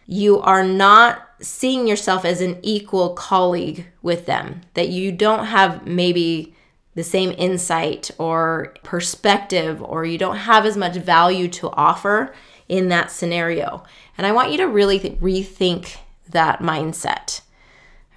you 0.06 0.38
are 0.40 0.62
not 0.62 1.30
seeing 1.42 1.86
yourself 1.86 2.24
as 2.24 2.40
an 2.40 2.58
equal 2.62 3.14
colleague 3.14 3.86
with 4.00 4.26
them, 4.26 4.62
that 4.74 4.88
you 4.88 5.12
don't 5.12 5.46
have 5.46 5.86
maybe 5.86 6.54
the 6.94 7.02
same 7.02 7.34
insight 7.38 8.10
or 8.18 8.74
perspective, 8.82 9.82
or 9.82 10.04
you 10.04 10.18
don't 10.18 10.36
have 10.36 10.64
as 10.64 10.76
much 10.76 10.96
value 10.96 11.48
to 11.48 11.70
offer 11.70 12.34
in 12.68 12.88
that 12.88 13.10
scenario. 13.10 13.82
And 14.16 14.26
I 14.26 14.32
want 14.32 14.50
you 14.50 14.58
to 14.58 14.68
really 14.68 14.98
th- 14.98 15.18
rethink 15.20 15.96
that 16.30 16.60
mindset 16.60 17.40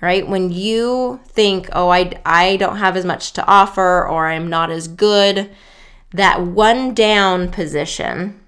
right? 0.02 0.28
When 0.28 0.52
you 0.52 1.20
think, 1.28 1.70
oh, 1.74 1.90
I, 1.90 2.12
I 2.26 2.58
don't 2.58 2.78
have 2.78 2.96
as 2.96 3.06
much 3.06 3.34
to 3.34 3.46
offer 3.48 4.08
or 4.08 4.28
I'm 4.28 4.48
not 4.50 4.70
as 4.70 4.88
good, 4.88 5.50
that 6.12 6.42
one 6.42 6.94
down 6.94 7.50
position 7.50 8.40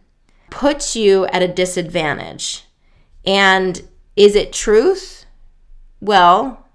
puts 0.49 0.95
you 0.95 1.25
at 1.27 1.41
a 1.41 1.47
disadvantage. 1.47 2.65
And 3.25 3.81
is 4.17 4.35
it 4.35 4.51
truth? 4.51 5.25
Well, 6.01 6.67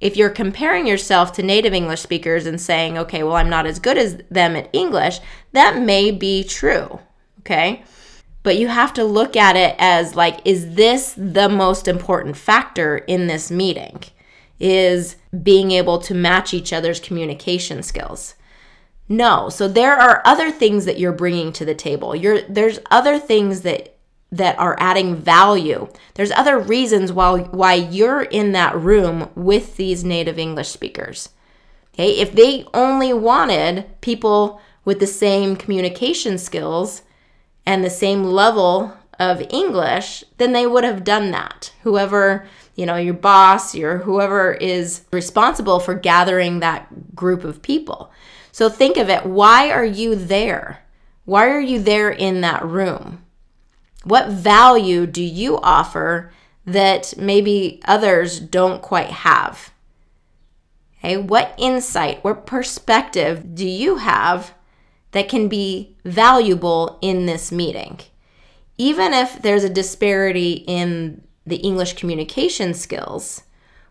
if 0.00 0.16
you're 0.16 0.30
comparing 0.30 0.86
yourself 0.86 1.32
to 1.34 1.42
native 1.42 1.72
English 1.72 2.00
speakers 2.00 2.46
and 2.46 2.60
saying, 2.60 2.98
okay, 2.98 3.22
well, 3.22 3.36
I'm 3.36 3.48
not 3.48 3.66
as 3.66 3.78
good 3.78 3.96
as 3.96 4.16
them 4.30 4.56
at 4.56 4.68
English, 4.72 5.20
that 5.52 5.80
may 5.80 6.10
be 6.10 6.42
true. 6.42 6.98
Okay. 7.40 7.84
But 8.42 8.56
you 8.56 8.66
have 8.68 8.92
to 8.94 9.04
look 9.04 9.36
at 9.36 9.56
it 9.56 9.76
as 9.78 10.16
like, 10.16 10.40
is 10.44 10.74
this 10.74 11.14
the 11.16 11.48
most 11.48 11.86
important 11.86 12.36
factor 12.36 12.98
in 12.98 13.28
this 13.28 13.50
meeting? 13.50 14.02
is 14.58 15.16
being 15.42 15.70
able 15.70 15.98
to 15.98 16.14
match 16.14 16.54
each 16.54 16.72
other's 16.72 17.00
communication 17.00 17.82
skills. 17.82 18.34
No. 19.08 19.48
So 19.48 19.68
there 19.68 19.96
are 19.96 20.22
other 20.24 20.50
things 20.50 20.84
that 20.84 20.98
you're 20.98 21.12
bringing 21.12 21.52
to 21.54 21.64
the 21.64 21.74
table. 21.74 22.16
You're 22.16 22.42
there's 22.42 22.78
other 22.90 23.18
things 23.18 23.62
that 23.62 23.95
that 24.36 24.58
are 24.58 24.76
adding 24.78 25.16
value. 25.16 25.88
There's 26.14 26.32
other 26.32 26.58
reasons 26.58 27.12
why 27.12 27.40
why 27.40 27.74
you're 27.74 28.22
in 28.22 28.52
that 28.52 28.76
room 28.76 29.30
with 29.34 29.76
these 29.76 30.04
native 30.04 30.38
English 30.38 30.68
speakers. 30.68 31.30
Okay? 31.94 32.18
If 32.18 32.32
they 32.32 32.64
only 32.74 33.12
wanted 33.12 34.00
people 34.00 34.60
with 34.84 35.00
the 35.00 35.06
same 35.06 35.56
communication 35.56 36.38
skills 36.38 37.02
and 37.64 37.82
the 37.82 37.90
same 37.90 38.24
level 38.24 38.94
of 39.18 39.42
English, 39.50 40.22
then 40.36 40.52
they 40.52 40.66
would 40.66 40.84
have 40.84 41.04
done 41.04 41.30
that. 41.30 41.72
Whoever 41.82 42.46
you 42.76 42.84
know, 42.84 42.96
your 42.96 43.14
boss, 43.14 43.74
your 43.74 43.98
whoever 43.98 44.52
is 44.52 45.02
responsible 45.10 45.80
for 45.80 45.94
gathering 45.94 46.60
that 46.60 47.14
group 47.16 47.42
of 47.42 47.62
people. 47.62 48.12
So 48.52 48.68
think 48.68 48.96
of 48.96 49.08
it 49.08 49.26
why 49.26 49.70
are 49.70 49.84
you 49.84 50.14
there? 50.14 50.84
Why 51.24 51.48
are 51.48 51.60
you 51.60 51.80
there 51.80 52.10
in 52.10 52.42
that 52.42 52.64
room? 52.64 53.22
What 54.06 54.28
value 54.28 55.04
do 55.04 55.20
you 55.20 55.58
offer 55.58 56.30
that 56.64 57.14
maybe 57.16 57.80
others 57.86 58.38
don't 58.38 58.80
quite 58.80 59.10
have? 59.10 59.72
Okay, 60.98 61.16
what 61.16 61.56
insight, 61.58 62.22
what 62.22 62.46
perspective 62.46 63.56
do 63.56 63.66
you 63.66 63.96
have 63.96 64.54
that 65.10 65.28
can 65.28 65.48
be 65.48 65.96
valuable 66.04 67.00
in 67.02 67.26
this 67.26 67.50
meeting? 67.50 67.98
Even 68.78 69.12
if 69.12 69.42
there's 69.42 69.64
a 69.64 69.68
disparity 69.68 70.64
in 70.68 71.24
the 71.44 71.56
English 71.56 71.94
communication 71.94 72.74
skills, 72.74 73.42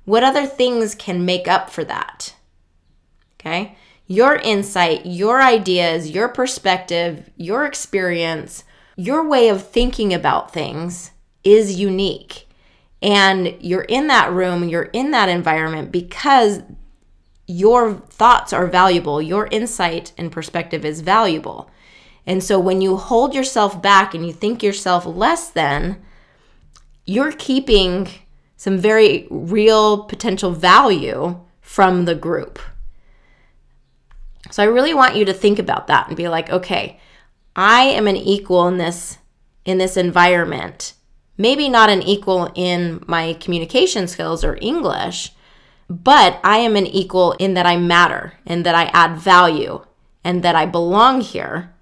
what 0.06 0.24
other 0.24 0.46
things 0.46 0.96
can 0.96 1.26
make 1.26 1.50
up 1.50 1.70
for 1.70 1.84
that? 1.84 2.34
Okay? 3.38 3.78
Your 4.08 4.38
insight, 4.38 5.06
your 5.06 5.42
ideas, 5.42 6.10
your 6.10 6.30
perspective, 6.30 7.30
your 7.36 7.66
experience, 7.66 8.64
your 8.96 9.28
way 9.28 9.50
of 9.50 9.68
thinking 9.68 10.14
about 10.14 10.52
things 10.52 11.12
is 11.44 11.80
unique. 11.80 12.48
And 13.02 13.56
you're 13.60 13.84
in 13.84 14.08
that 14.08 14.32
room, 14.32 14.68
you're 14.68 14.84
in 14.84 15.12
that 15.12 15.30
environment 15.30 15.92
because 15.92 16.62
your 17.48 17.94
thoughts 17.94 18.54
are 18.54 18.68
valuable, 18.68 19.22
your 19.22 19.48
insight 19.48 20.12
and 20.18 20.32
perspective 20.32 20.84
is 20.84 21.02
valuable. 21.02 21.70
And 22.26 22.44
so 22.44 22.60
when 22.60 22.82
you 22.82 22.98
hold 22.98 23.36
yourself 23.36 23.82
back 23.82 24.16
and 24.16 24.26
you 24.26 24.34
think 24.34 24.64
yourself 24.64 25.06
less 25.06 25.50
than, 25.50 26.02
you're 27.06 27.34
keeping 27.34 28.10
some 28.58 28.78
very 28.80 29.28
real 29.30 30.06
potential 30.06 30.52
value 30.52 31.40
from 31.62 32.06
the 32.06 32.16
group. 32.16 32.58
So 34.50 34.64
I 34.64 34.68
really 34.68 34.94
want 34.94 35.16
you 35.16 35.26
to 35.26 35.34
think 35.34 35.60
about 35.60 35.88
that 35.88 36.08
and 36.08 36.18
be 36.18 36.28
like, 36.28 36.50
okay, 36.50 37.00
I 37.56 37.84
am 37.84 38.08
an 38.08 38.18
equal 38.18 38.68
in 38.68 38.78
this 38.78 39.18
in 39.64 39.78
this 39.78 39.98
environment. 39.98 40.94
Maybe 41.38 41.70
not 41.70 41.90
an 41.90 42.02
equal 42.02 42.52
in 42.56 43.04
my 43.08 43.34
communication 43.34 44.08
skills 44.08 44.44
or 44.44 44.58
English, 44.62 45.32
but 45.90 46.40
I 46.44 46.58
am 46.58 46.76
an 46.76 46.86
equal 46.86 47.34
in 47.34 47.56
that 47.56 47.66
I 47.66 47.78
matter 47.78 48.34
and 48.46 48.66
that 48.66 48.76
I 48.76 48.86
add 48.94 49.18
value 49.18 49.84
and 50.24 50.44
that 50.44 50.56
I 50.56 50.66
belong 50.66 51.22
here 51.22 51.74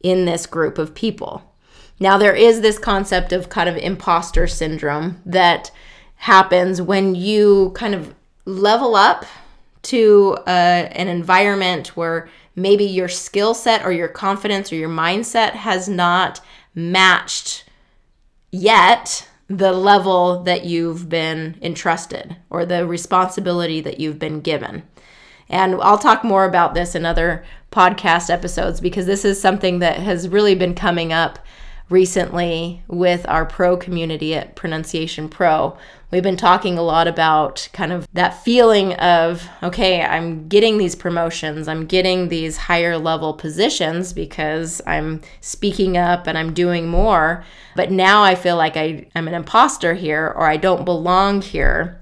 in 0.00 0.24
this 0.24 0.46
group 0.46 0.78
of 0.78 0.94
people. 0.94 1.54
Now, 2.00 2.18
there 2.18 2.34
is 2.34 2.60
this 2.60 2.78
concept 2.78 3.32
of 3.32 3.48
kind 3.48 3.68
of 3.68 3.76
imposter 3.76 4.46
syndrome 4.46 5.20
that 5.26 5.70
happens 6.16 6.82
when 6.82 7.14
you 7.14 7.72
kind 7.74 7.94
of 7.94 8.14
level 8.44 8.96
up 8.96 9.24
to 9.82 10.36
uh, 10.46 10.50
an 10.50 11.08
environment 11.08 11.88
where 11.96 12.28
maybe 12.56 12.84
your 12.84 13.08
skill 13.08 13.54
set 13.54 13.84
or 13.84 13.92
your 13.92 14.08
confidence 14.08 14.72
or 14.72 14.76
your 14.76 14.88
mindset 14.88 15.50
has 15.50 15.88
not 15.88 16.40
matched 16.74 17.64
yet 18.50 19.28
the 19.48 19.72
level 19.72 20.42
that 20.44 20.64
you've 20.64 21.08
been 21.08 21.58
entrusted 21.60 22.36
or 22.50 22.64
the 22.64 22.86
responsibility 22.86 23.80
that 23.80 24.00
you've 24.00 24.18
been 24.18 24.40
given. 24.40 24.82
And 25.48 25.74
I'll 25.82 25.98
talk 25.98 26.24
more 26.24 26.44
about 26.44 26.74
this 26.74 26.94
in 26.94 27.04
other 27.04 27.44
podcast 27.70 28.30
episodes 28.30 28.80
because 28.80 29.06
this 29.06 29.24
is 29.24 29.40
something 29.40 29.80
that 29.80 29.98
has 29.98 30.28
really 30.28 30.54
been 30.54 30.74
coming 30.74 31.12
up 31.12 31.38
recently 31.90 32.82
with 32.88 33.28
our 33.28 33.44
pro 33.44 33.76
community 33.76 34.34
at 34.34 34.56
Pronunciation 34.56 35.28
Pro. 35.28 35.76
We've 36.14 36.22
been 36.22 36.36
talking 36.36 36.78
a 36.78 36.82
lot 36.82 37.08
about 37.08 37.68
kind 37.72 37.90
of 37.90 38.06
that 38.12 38.40
feeling 38.44 38.92
of, 38.94 39.48
okay, 39.64 40.00
I'm 40.00 40.46
getting 40.46 40.78
these 40.78 40.94
promotions, 40.94 41.66
I'm 41.66 41.86
getting 41.86 42.28
these 42.28 42.56
higher 42.56 42.96
level 42.96 43.34
positions 43.34 44.12
because 44.12 44.80
I'm 44.86 45.22
speaking 45.40 45.96
up 45.96 46.28
and 46.28 46.38
I'm 46.38 46.54
doing 46.54 46.86
more. 46.86 47.44
But 47.74 47.90
now 47.90 48.22
I 48.22 48.36
feel 48.36 48.56
like 48.56 48.76
I, 48.76 49.08
I'm 49.16 49.26
an 49.26 49.34
imposter 49.34 49.94
here 49.94 50.32
or 50.36 50.46
I 50.46 50.56
don't 50.56 50.84
belong 50.84 51.42
here. 51.42 52.00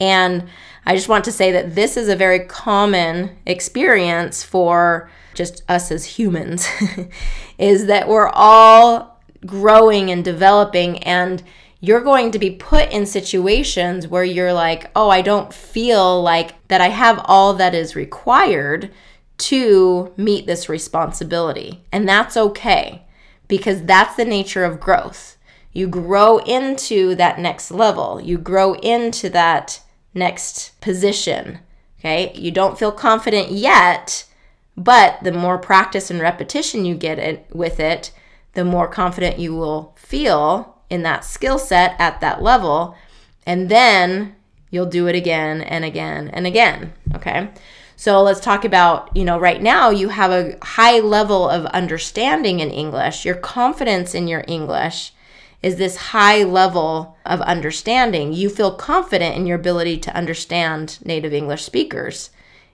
And 0.00 0.48
I 0.86 0.94
just 0.94 1.10
want 1.10 1.26
to 1.26 1.32
say 1.32 1.52
that 1.52 1.74
this 1.74 1.98
is 1.98 2.08
a 2.08 2.16
very 2.16 2.46
common 2.46 3.36
experience 3.44 4.42
for 4.42 5.10
just 5.34 5.62
us 5.68 5.90
as 5.90 6.06
humans 6.06 6.66
is 7.58 7.88
that 7.88 8.08
we're 8.08 8.30
all 8.30 9.20
growing 9.44 10.10
and 10.10 10.24
developing 10.24 10.98
and 11.02 11.42
you're 11.86 12.00
going 12.00 12.30
to 12.30 12.38
be 12.38 12.50
put 12.50 12.90
in 12.90 13.04
situations 13.04 14.08
where 14.08 14.24
you're 14.24 14.52
like, 14.52 14.90
"Oh, 14.96 15.10
I 15.10 15.20
don't 15.20 15.52
feel 15.52 16.22
like 16.22 16.54
that 16.68 16.80
I 16.80 16.88
have 16.88 17.20
all 17.26 17.52
that 17.54 17.74
is 17.74 17.94
required 17.94 18.90
to 19.36 20.12
meet 20.16 20.46
this 20.46 20.68
responsibility." 20.68 21.84
And 21.92 22.08
that's 22.08 22.36
okay 22.36 23.02
because 23.48 23.82
that's 23.82 24.16
the 24.16 24.24
nature 24.24 24.64
of 24.64 24.80
growth. 24.80 25.36
You 25.72 25.86
grow 25.88 26.38
into 26.38 27.14
that 27.16 27.38
next 27.38 27.70
level. 27.70 28.20
You 28.20 28.38
grow 28.38 28.74
into 28.74 29.28
that 29.30 29.80
next 30.14 30.80
position. 30.80 31.58
Okay? 31.98 32.32
You 32.34 32.50
don't 32.50 32.78
feel 32.78 32.92
confident 32.92 33.50
yet, 33.50 34.24
but 34.76 35.18
the 35.22 35.32
more 35.32 35.58
practice 35.58 36.10
and 36.10 36.20
repetition 36.20 36.84
you 36.84 36.94
get 36.94 37.18
it, 37.18 37.46
with 37.52 37.80
it, 37.80 38.12
the 38.54 38.64
more 38.64 38.88
confident 38.88 39.38
you 39.38 39.54
will 39.54 39.94
feel 39.96 40.73
in 40.90 41.02
that 41.02 41.24
skill 41.24 41.58
set 41.58 41.94
at 41.98 42.20
that 42.20 42.42
level. 42.42 42.96
And 43.46 43.68
then 43.68 44.36
you'll 44.70 44.86
do 44.86 45.06
it 45.06 45.14
again 45.14 45.60
and 45.60 45.84
again 45.84 46.28
and 46.28 46.46
again. 46.46 46.92
Okay. 47.14 47.50
So 47.96 48.22
let's 48.22 48.40
talk 48.40 48.64
about, 48.64 49.16
you 49.16 49.24
know, 49.24 49.38
right 49.38 49.62
now 49.62 49.90
you 49.90 50.08
have 50.08 50.32
a 50.32 50.56
high 50.62 50.98
level 50.98 51.48
of 51.48 51.64
understanding 51.66 52.60
in 52.60 52.70
English. 52.70 53.24
Your 53.24 53.36
confidence 53.36 54.14
in 54.14 54.26
your 54.26 54.44
English 54.48 55.12
is 55.62 55.76
this 55.76 55.96
high 55.96 56.42
level 56.42 57.16
of 57.24 57.40
understanding. 57.40 58.32
You 58.32 58.50
feel 58.50 58.74
confident 58.74 59.36
in 59.36 59.46
your 59.46 59.56
ability 59.56 59.98
to 59.98 60.14
understand 60.14 60.98
native 61.04 61.32
English 61.32 61.62
speakers 61.62 62.30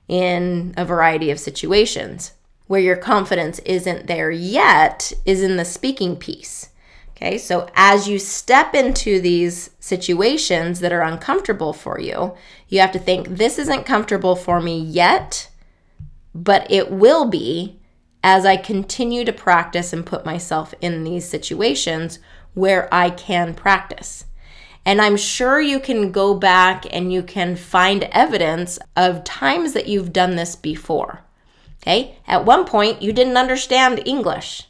in 0.08 0.74
a 0.76 0.84
variety 0.84 1.30
of 1.30 1.38
situations. 1.38 2.32
Where 2.66 2.80
your 2.80 2.96
confidence 2.96 3.60
isn't 3.60 4.06
there 4.06 4.30
yet 4.30 5.12
is 5.24 5.42
in 5.42 5.56
the 5.56 5.64
speaking 5.64 6.16
piece. 6.16 6.69
Okay, 7.22 7.36
so 7.36 7.68
as 7.74 8.08
you 8.08 8.18
step 8.18 8.74
into 8.74 9.20
these 9.20 9.70
situations 9.78 10.80
that 10.80 10.92
are 10.92 11.02
uncomfortable 11.02 11.74
for 11.74 12.00
you, 12.00 12.34
you 12.68 12.80
have 12.80 12.92
to 12.92 12.98
think 12.98 13.28
this 13.28 13.58
isn't 13.58 13.84
comfortable 13.84 14.34
for 14.34 14.58
me 14.58 14.80
yet, 14.80 15.50
but 16.34 16.70
it 16.70 16.90
will 16.90 17.26
be 17.26 17.78
as 18.24 18.46
I 18.46 18.56
continue 18.56 19.26
to 19.26 19.34
practice 19.34 19.92
and 19.92 20.06
put 20.06 20.24
myself 20.24 20.72
in 20.80 21.04
these 21.04 21.28
situations 21.28 22.20
where 22.54 22.88
I 22.92 23.10
can 23.10 23.52
practice. 23.52 24.24
And 24.86 25.02
I'm 25.02 25.18
sure 25.18 25.60
you 25.60 25.78
can 25.78 26.12
go 26.12 26.34
back 26.34 26.86
and 26.90 27.12
you 27.12 27.22
can 27.22 27.54
find 27.54 28.04
evidence 28.04 28.78
of 28.96 29.24
times 29.24 29.74
that 29.74 29.88
you've 29.88 30.14
done 30.14 30.36
this 30.36 30.56
before. 30.56 31.20
Okay? 31.82 32.16
At 32.26 32.46
one 32.46 32.64
point, 32.64 33.02
you 33.02 33.12
didn't 33.12 33.36
understand 33.36 34.00
English. 34.06 34.68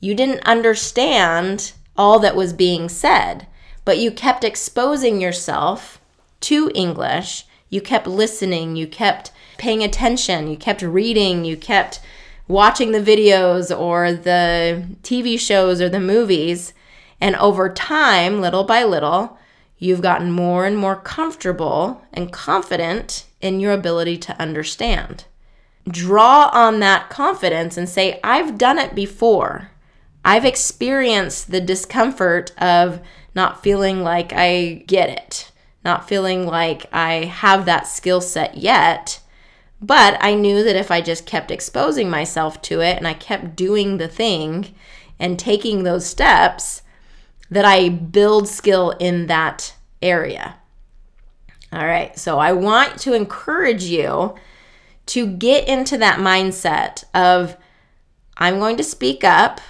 You 0.00 0.14
didn't 0.14 0.46
understand 0.46 1.72
all 1.98 2.18
that 2.20 2.36
was 2.36 2.52
being 2.52 2.88
said, 2.88 3.46
but 3.84 3.98
you 3.98 4.10
kept 4.10 4.44
exposing 4.44 5.20
yourself 5.20 6.00
to 6.40 6.70
English. 6.74 7.44
You 7.68 7.80
kept 7.80 8.06
listening. 8.06 8.76
You 8.76 8.86
kept 8.86 9.32
paying 9.58 9.82
attention. 9.82 10.48
You 10.48 10.56
kept 10.56 10.80
reading. 10.80 11.44
You 11.44 11.56
kept 11.56 12.00
watching 12.46 12.92
the 12.92 13.00
videos 13.00 13.76
or 13.76 14.12
the 14.12 14.86
TV 15.02 15.38
shows 15.38 15.80
or 15.82 15.88
the 15.88 16.00
movies. 16.00 16.72
And 17.20 17.36
over 17.36 17.68
time, 17.68 18.40
little 18.40 18.64
by 18.64 18.84
little, 18.84 19.38
You've 19.78 20.02
gotten 20.02 20.32
more 20.32 20.66
and 20.66 20.76
more 20.76 20.96
comfortable 20.96 22.02
and 22.12 22.32
confident 22.32 23.26
in 23.40 23.60
your 23.60 23.72
ability 23.72 24.18
to 24.18 24.40
understand. 24.40 25.24
Draw 25.88 26.50
on 26.52 26.80
that 26.80 27.08
confidence 27.08 27.76
and 27.76 27.88
say, 27.88 28.18
I've 28.24 28.58
done 28.58 28.78
it 28.78 28.94
before. 28.94 29.70
I've 30.28 30.44
experienced 30.44 31.50
the 31.50 31.60
discomfort 31.62 32.52
of 32.58 33.00
not 33.34 33.62
feeling 33.62 34.02
like 34.02 34.30
I 34.34 34.84
get 34.86 35.08
it, 35.08 35.50
not 35.86 36.06
feeling 36.06 36.46
like 36.46 36.84
I 36.92 37.24
have 37.24 37.64
that 37.64 37.86
skill 37.86 38.20
set 38.20 38.58
yet. 38.58 39.20
But 39.80 40.18
I 40.20 40.34
knew 40.34 40.62
that 40.64 40.76
if 40.76 40.90
I 40.90 41.00
just 41.00 41.24
kept 41.24 41.50
exposing 41.50 42.10
myself 42.10 42.60
to 42.62 42.82
it 42.82 42.98
and 42.98 43.08
I 43.08 43.14
kept 43.14 43.56
doing 43.56 43.96
the 43.96 44.06
thing 44.06 44.74
and 45.18 45.38
taking 45.38 45.84
those 45.84 46.04
steps, 46.04 46.82
that 47.50 47.64
I 47.64 47.88
build 47.88 48.48
skill 48.48 48.90
in 49.00 49.28
that 49.28 49.76
area. 50.02 50.56
All 51.72 51.86
right, 51.86 52.18
so 52.18 52.38
I 52.38 52.52
want 52.52 52.98
to 52.98 53.14
encourage 53.14 53.84
you 53.84 54.34
to 55.06 55.26
get 55.26 55.66
into 55.66 55.96
that 55.96 56.18
mindset 56.18 57.04
of 57.14 57.56
I'm 58.36 58.58
going 58.58 58.76
to 58.76 58.84
speak 58.84 59.24
up 59.24 59.62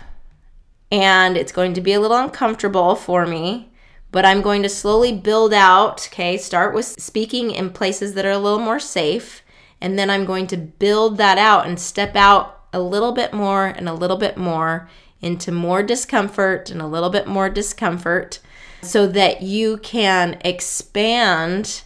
and 0.91 1.37
it's 1.37 1.53
going 1.53 1.75
to 1.75 1.81
be 1.81 1.93
a 1.93 2.01
little 2.01 2.17
uncomfortable 2.17 2.95
for 2.95 3.27
me, 3.27 3.71
but 4.11 4.25
I'm 4.25 4.41
going 4.41 4.63
to 4.63 4.69
slowly 4.69 5.13
build 5.13 5.53
out. 5.53 6.09
Okay, 6.13 6.37
start 6.39 6.75
with 6.75 6.87
speaking 6.87 7.51
in 7.51 7.71
places 7.71 8.15
that 8.15 8.25
are 8.25 8.31
a 8.31 8.39
little 8.39 8.59
more 8.59 8.81
safe, 8.81 9.43
and 9.81 9.99
then 9.99 10.11
I'm 10.11 10.25
going 10.25 10.47
to 10.49 10.57
build 10.57 11.19
that 11.19 11.39
out 11.39 11.67
and 11.67 11.79
step 11.79 12.17
out 12.17 12.65
a 12.73 12.81
little 12.81 13.13
bit 13.13 13.33
more 13.33 13.67
and 13.67 13.89
a 13.89 13.95
little 13.95 14.17
bit 14.17 14.37
more 14.37 14.89
into 15.21 15.51
more 15.51 15.83
discomfort 15.83 16.71
and 16.71 16.81
a 16.81 16.87
little 16.87 17.11
bit 17.11 17.27
more 17.27 17.49
discomfort 17.51 18.39
so 18.83 19.07
that 19.07 19.43
you 19.43 19.79
can 19.79 20.39
expand 20.45 21.83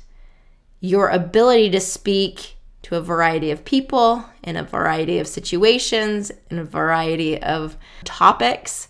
your 0.81 1.09
ability 1.09 1.71
to 1.71 1.81
speak 1.81 2.57
to 2.83 2.97
a 2.97 3.01
variety 3.01 3.51
of 3.51 3.65
people 3.65 4.25
in 4.43 4.57
a 4.57 4.63
variety 4.63 5.19
of 5.19 5.27
situations 5.27 6.31
in 6.51 6.59
a 6.59 6.65
variety 6.65 7.41
of 7.41 7.77
topics 8.05 8.89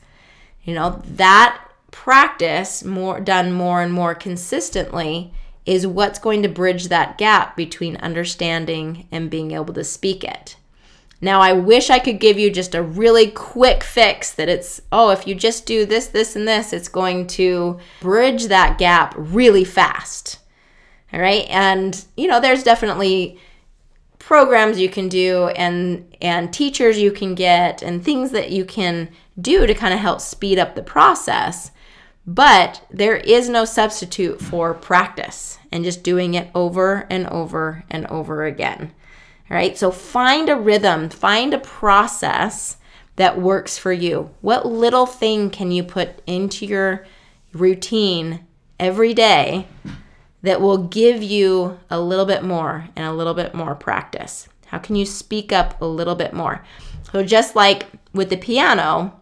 you 0.62 0.74
know 0.74 1.02
that 1.04 1.62
practice 1.90 2.84
more 2.84 3.20
done 3.20 3.52
more 3.52 3.82
and 3.82 3.92
more 3.92 4.14
consistently 4.14 5.32
is 5.64 5.86
what's 5.86 6.18
going 6.18 6.42
to 6.42 6.48
bridge 6.48 6.88
that 6.88 7.16
gap 7.18 7.56
between 7.56 7.96
understanding 7.98 9.06
and 9.12 9.30
being 9.30 9.52
able 9.52 9.74
to 9.74 9.84
speak 9.84 10.24
it 10.24 10.56
now, 11.24 11.40
I 11.40 11.52
wish 11.52 11.88
I 11.88 12.00
could 12.00 12.18
give 12.18 12.36
you 12.36 12.50
just 12.50 12.74
a 12.74 12.82
really 12.82 13.30
quick 13.30 13.84
fix 13.84 14.32
that 14.32 14.48
it's, 14.48 14.82
oh, 14.90 15.10
if 15.10 15.24
you 15.24 15.36
just 15.36 15.66
do 15.66 15.86
this, 15.86 16.08
this, 16.08 16.34
and 16.34 16.48
this, 16.48 16.72
it's 16.72 16.88
going 16.88 17.28
to 17.28 17.78
bridge 18.00 18.46
that 18.46 18.76
gap 18.76 19.14
really 19.16 19.62
fast. 19.62 20.40
All 21.12 21.20
right. 21.20 21.46
And, 21.48 22.04
you 22.16 22.26
know, 22.26 22.40
there's 22.40 22.64
definitely 22.64 23.38
programs 24.18 24.80
you 24.80 24.88
can 24.88 25.08
do 25.08 25.48
and 25.56 26.16
and 26.22 26.52
teachers 26.52 26.96
you 26.96 27.10
can 27.10 27.34
get 27.34 27.82
and 27.82 28.04
things 28.04 28.30
that 28.30 28.50
you 28.50 28.64
can 28.64 29.08
do 29.40 29.66
to 29.66 29.74
kind 29.74 29.94
of 29.94 30.00
help 30.00 30.20
speed 30.20 30.58
up 30.58 30.74
the 30.74 30.82
process. 30.82 31.70
But 32.26 32.86
there 32.90 33.16
is 33.16 33.48
no 33.48 33.64
substitute 33.64 34.40
for 34.40 34.74
practice 34.74 35.58
and 35.72 35.84
just 35.84 36.04
doing 36.04 36.34
it 36.34 36.50
over 36.54 37.06
and 37.10 37.26
over 37.28 37.84
and 37.90 38.06
over 38.06 38.44
again. 38.44 38.92
All 39.50 39.56
right? 39.56 39.76
So 39.76 39.90
find 39.90 40.48
a 40.48 40.56
rhythm, 40.56 41.08
find 41.10 41.52
a 41.52 41.58
process 41.58 42.76
that 43.16 43.40
works 43.40 43.76
for 43.76 43.92
you. 43.92 44.30
What 44.40 44.66
little 44.66 45.06
thing 45.06 45.50
can 45.50 45.70
you 45.70 45.82
put 45.82 46.22
into 46.26 46.64
your 46.64 47.06
routine 47.52 48.46
every 48.78 49.14
day 49.14 49.66
that 50.42 50.60
will 50.60 50.78
give 50.78 51.22
you 51.22 51.78
a 51.90 52.00
little 52.00 52.24
bit 52.24 52.42
more 52.42 52.88
and 52.96 53.06
a 53.06 53.12
little 53.12 53.34
bit 53.34 53.54
more 53.54 53.74
practice? 53.74 54.48
How 54.66 54.78
can 54.78 54.96
you 54.96 55.04
speak 55.04 55.52
up 55.52 55.80
a 55.82 55.86
little 55.86 56.14
bit 56.14 56.32
more? 56.32 56.64
So, 57.12 57.22
just 57.22 57.54
like 57.54 57.86
with 58.14 58.30
the 58.30 58.38
piano, 58.38 59.20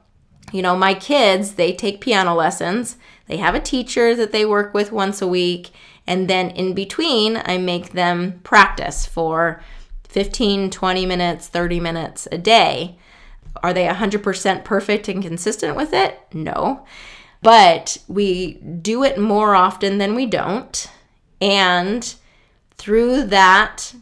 you 0.53 0.63
know, 0.63 0.77
my 0.77 0.95
kids, 0.95 1.55
they 1.55 1.73
take 1.73 2.01
piano 2.01 2.35
lessons. 2.35 2.97
They 3.27 3.37
have 3.39 3.55
a 3.55 3.61
teacher 3.61 4.15
that 4.15 4.33
they 4.33 4.45
work 4.45 4.75
with 4.75 4.93
once 4.93 5.23
a 5.23 5.29
week. 5.29 5.71
And 6.07 6.29
then 6.29 6.51
in 6.51 6.75
between, 6.75 7.41
I 7.45 7.59
make 7.59 7.93
them 7.93 8.41
practice 8.43 9.07
for 9.07 9.63
15, 10.09 10.71
20 10.71 11.07
minutes, 11.07 11.47
30 11.49 11.81
minutes 11.81 12.27
a 12.33 12.39
day. 12.39 12.99
Are 13.63 13.73
they 13.73 13.87
100% 13.87 14.65
perfect 14.65 15.09
and 15.09 15.23
consistent 15.23 15.77
with 15.77 15.93
it? 15.93 16.19
No. 16.33 16.85
But 17.43 17.99
we 18.09 18.55
do 18.55 19.05
it 19.05 19.19
more 19.19 19.55
often 19.55 19.99
than 19.99 20.15
we 20.15 20.27
don't. 20.27 20.91
And 21.41 22.15
through 22.77 23.25
that 23.27 23.95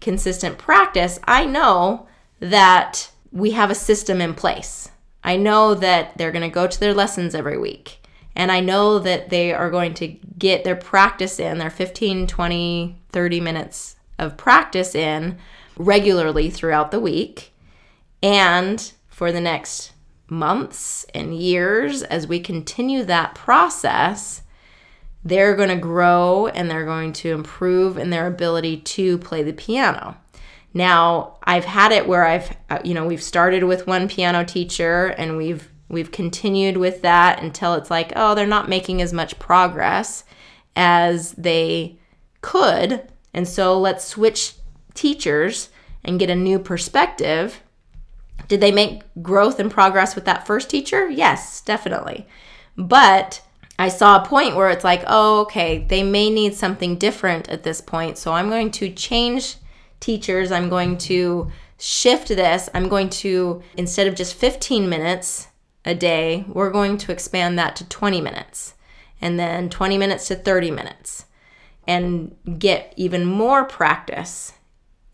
consistent 0.00 0.58
practice, 0.58 1.18
I 1.24 1.44
know 1.46 2.08
that 2.40 3.10
we 3.32 3.52
have 3.52 3.70
a 3.70 3.74
system 3.74 4.20
in 4.20 4.34
place. 4.34 4.90
I 5.24 5.36
know 5.36 5.74
that 5.74 6.18
they're 6.18 6.32
going 6.32 6.42
to 6.42 6.48
go 6.48 6.66
to 6.66 6.78
their 6.78 6.94
lessons 6.94 7.34
every 7.34 7.58
week. 7.58 8.04
And 8.36 8.52
I 8.52 8.60
know 8.60 8.98
that 8.98 9.30
they 9.30 9.52
are 9.52 9.70
going 9.70 9.94
to 9.94 10.08
get 10.38 10.64
their 10.64 10.76
practice 10.76 11.40
in, 11.40 11.58
their 11.58 11.70
15, 11.70 12.26
20, 12.26 12.96
30 13.10 13.40
minutes 13.40 13.96
of 14.18 14.36
practice 14.36 14.94
in 14.94 15.38
regularly 15.76 16.50
throughout 16.50 16.90
the 16.90 17.00
week. 17.00 17.52
And 18.22 18.92
for 19.08 19.32
the 19.32 19.40
next 19.40 19.92
months 20.28 21.06
and 21.14 21.36
years, 21.36 22.02
as 22.02 22.26
we 22.26 22.40
continue 22.40 23.04
that 23.04 23.34
process, 23.34 24.42
they're 25.24 25.56
going 25.56 25.68
to 25.68 25.76
grow 25.76 26.48
and 26.48 26.70
they're 26.70 26.84
going 26.84 27.12
to 27.14 27.32
improve 27.32 27.96
in 27.96 28.10
their 28.10 28.26
ability 28.26 28.78
to 28.78 29.18
play 29.18 29.42
the 29.42 29.52
piano. 29.52 30.16
Now, 30.74 31.38
I've 31.44 31.64
had 31.64 31.92
it 31.92 32.08
where 32.08 32.24
I've 32.24 32.54
uh, 32.68 32.80
you 32.84 32.94
know, 32.94 33.06
we've 33.06 33.22
started 33.22 33.62
with 33.64 33.86
one 33.86 34.08
piano 34.08 34.44
teacher 34.44 35.06
and 35.06 35.36
we've 35.36 35.70
we've 35.88 36.10
continued 36.10 36.76
with 36.76 37.02
that 37.02 37.40
until 37.40 37.74
it's 37.74 37.90
like, 37.90 38.12
oh, 38.16 38.34
they're 38.34 38.46
not 38.46 38.68
making 38.68 39.00
as 39.00 39.12
much 39.12 39.38
progress 39.38 40.24
as 40.74 41.32
they 41.32 41.98
could. 42.40 43.08
And 43.32 43.46
so 43.46 43.78
let's 43.80 44.04
switch 44.04 44.54
teachers 44.94 45.70
and 46.04 46.18
get 46.18 46.30
a 46.30 46.34
new 46.34 46.58
perspective. 46.58 47.62
Did 48.48 48.60
they 48.60 48.72
make 48.72 49.02
growth 49.22 49.60
and 49.60 49.70
progress 49.70 50.14
with 50.14 50.24
that 50.24 50.46
first 50.46 50.68
teacher? 50.68 51.08
Yes, 51.08 51.60
definitely. 51.60 52.26
But 52.76 53.42
I 53.78 53.88
saw 53.88 54.16
a 54.22 54.26
point 54.26 54.56
where 54.56 54.70
it's 54.70 54.84
like, 54.84 55.04
oh, 55.06 55.42
okay, 55.42 55.86
they 55.88 56.02
may 56.02 56.30
need 56.30 56.54
something 56.54 56.96
different 56.96 57.48
at 57.48 57.62
this 57.62 57.80
point. 57.80 58.18
So 58.18 58.32
I'm 58.32 58.48
going 58.48 58.70
to 58.72 58.90
change 58.90 59.56
teachers. 60.04 60.52
I'm 60.52 60.68
going 60.68 60.98
to 60.98 61.50
shift 61.78 62.28
this. 62.28 62.68
I'm 62.74 62.88
going 62.88 63.08
to, 63.10 63.62
instead 63.76 64.06
of 64.06 64.14
just 64.14 64.34
15 64.34 64.88
minutes 64.88 65.48
a 65.84 65.94
day, 65.94 66.44
we're 66.48 66.70
going 66.70 66.98
to 66.98 67.12
expand 67.12 67.58
that 67.58 67.74
to 67.76 67.88
20 67.88 68.20
minutes 68.20 68.74
and 69.20 69.38
then 69.38 69.70
20 69.70 69.96
minutes 69.96 70.28
to 70.28 70.34
30 70.34 70.70
minutes 70.70 71.24
and 71.86 72.36
get 72.58 72.92
even 72.96 73.24
more 73.24 73.64
practice 73.64 74.52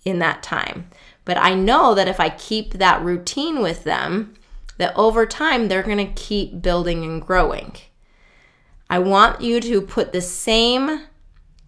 in 0.05 0.18
that 0.18 0.42
time. 0.42 0.90
But 1.24 1.37
I 1.37 1.55
know 1.55 1.94
that 1.94 2.09
if 2.09 2.18
I 2.18 2.29
keep 2.29 2.74
that 2.74 3.03
routine 3.03 3.62
with 3.62 3.85
them, 3.85 4.35
that 4.79 4.96
over 4.96 5.24
time 5.24 5.68
they're 5.68 5.83
going 5.85 6.05
to 6.05 6.20
keep 6.20 6.62
building 6.62 7.05
and 7.05 7.24
growing. 7.24 7.76
I 8.88 8.98
want 8.98 9.40
you 9.40 9.61
to 9.61 9.81
put 9.81 10.12
the 10.12 10.20
same 10.20 11.03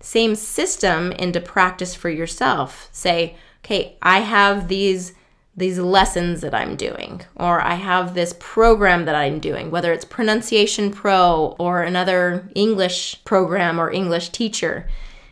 same 0.02 0.34
system 0.34 1.12
into 1.12 1.40
practice 1.40 1.94
for 1.94 2.10
yourself. 2.10 2.88
Say, 2.92 3.36
okay, 3.64 3.96
I 4.02 4.20
have 4.20 4.68
these 4.68 5.14
these 5.54 5.78
lessons 5.78 6.40
that 6.40 6.54
I'm 6.54 6.76
doing, 6.76 7.20
or 7.36 7.60
I 7.60 7.74
have 7.74 8.14
this 8.14 8.34
program 8.40 9.04
that 9.04 9.14
I'm 9.14 9.38
doing, 9.38 9.70
whether 9.70 9.92
it's 9.92 10.04
Pronunciation 10.06 10.90
Pro 10.90 11.54
or 11.58 11.82
another 11.82 12.48
English 12.54 13.22
program 13.24 13.78
or 13.78 13.90
English 13.90 14.30
teacher. 14.30 14.88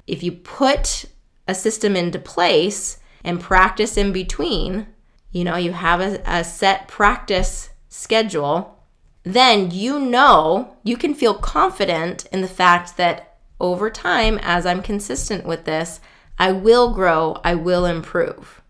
If 0.06 0.22
you 0.22 0.32
put 0.32 1.06
a 1.48 1.54
system 1.54 1.96
into 1.96 2.18
place 2.18 2.98
and 3.24 3.40
practice 3.40 3.96
in 3.96 4.12
between, 4.12 4.88
you 5.32 5.42
know, 5.42 5.56
you 5.56 5.72
have 5.72 6.02
a, 6.02 6.20
a 6.26 6.44
set 6.44 6.86
practice 6.86 7.70
schedule 7.88 8.80
then 9.22 9.70
you 9.70 9.98
know 9.98 10.76
you 10.82 10.96
can 10.96 11.14
feel 11.14 11.34
confident 11.34 12.26
in 12.32 12.40
the 12.40 12.48
fact 12.48 12.96
that 12.96 13.29
over 13.60 13.90
time, 13.90 14.38
as 14.42 14.66
I'm 14.66 14.82
consistent 14.82 15.44
with 15.44 15.64
this, 15.64 16.00
I 16.38 16.52
will 16.52 16.94
grow, 16.94 17.40
I 17.44 17.54
will 17.54 17.84
improve. 17.84 18.60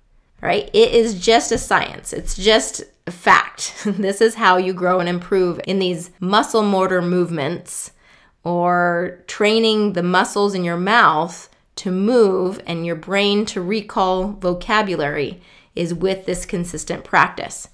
Right? 0.41 0.71
It 0.73 0.93
is 0.93 1.21
just 1.21 1.53
a 1.53 1.59
science, 1.59 2.13
it's 2.13 2.35
just 2.35 2.83
a 3.07 3.11
fact. 3.11 3.75
this 3.85 4.21
is 4.21 4.37
how 4.37 4.57
you 4.57 4.73
grow 4.73 5.01
and 5.01 5.09
improve 5.09 5.61
in 5.67 5.79
these 5.79 6.11
muscle 6.19 6.63
motor 6.63 7.03
movements 7.03 7.93
or 8.43 9.23
training 9.27 9.93
the 9.93 10.03
muscles 10.03 10.55
in 10.55 10.65
your 10.65 10.79
mouth 10.79 11.49
to 11.77 11.91
move 11.91 12.61
and 12.67 12.85
your 12.85 12.97
brain 12.97 13.45
to 13.47 13.61
recall 13.61 14.29
vocabulary 14.29 15.41
is 15.75 15.95
with 15.95 16.27
this 16.27 16.45
consistent 16.45 17.05
practice. 17.05 17.69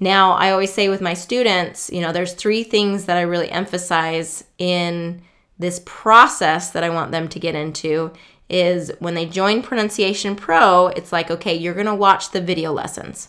Now, 0.00 0.32
I 0.32 0.50
always 0.50 0.72
say 0.72 0.88
with 0.88 1.00
my 1.00 1.14
students, 1.14 1.90
you 1.92 2.00
know, 2.00 2.12
there's 2.12 2.34
three 2.34 2.62
things 2.62 3.06
that 3.06 3.16
I 3.16 3.22
really 3.22 3.50
emphasize 3.50 4.44
in 4.58 5.22
this 5.58 5.80
process 5.84 6.70
that 6.70 6.84
I 6.84 6.90
want 6.90 7.10
them 7.10 7.28
to 7.28 7.40
get 7.40 7.54
into 7.54 8.12
is 8.48 8.92
when 8.98 9.14
they 9.14 9.26
join 9.26 9.62
Pronunciation 9.62 10.36
Pro, 10.36 10.88
it's 10.88 11.12
like, 11.12 11.30
okay, 11.30 11.54
you're 11.54 11.74
to 11.86 11.94
watch 11.94 12.30
the 12.30 12.40
video 12.40 12.72
lessons. 12.72 13.28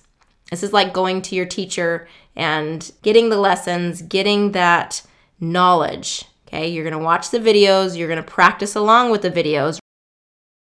This 0.50 0.63
is 0.63 0.74
like 0.74 0.94
going 0.94 1.22
to 1.24 1.36
your 1.36 1.46
teacher 1.46 2.08
and 2.36 2.92
getting 3.02 3.30
the 3.30 3.38
lessons, 3.38 4.02
getting 4.02 4.54
that 4.54 5.02
knowledge. 5.39 6.26
Okay, 6.48 6.68
you're 6.68 6.84
to 6.98 7.04
watch 7.04 7.30
the 7.30 7.39
videos, 7.39 7.98
you're 7.98 8.08
to 8.24 8.32
practice 8.32 8.76
along 8.76 9.12
with 9.12 9.22
the 9.22 9.30
videos, 9.30 9.78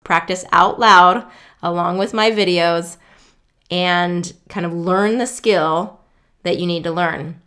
practice 0.04 0.44
out 0.50 0.80
loud 0.80 1.26
along 1.62 1.98
with 1.98 2.12
my 2.12 2.30
videos 2.30 2.96
and 3.70 4.32
kind 4.48 4.66
of 4.66 4.72
learn 4.72 5.18
the 5.18 5.26
skill 5.26 6.00
that 6.42 6.58
you 6.58 6.66
need 6.66 6.84
to 6.84 6.90
learn. 6.90 7.40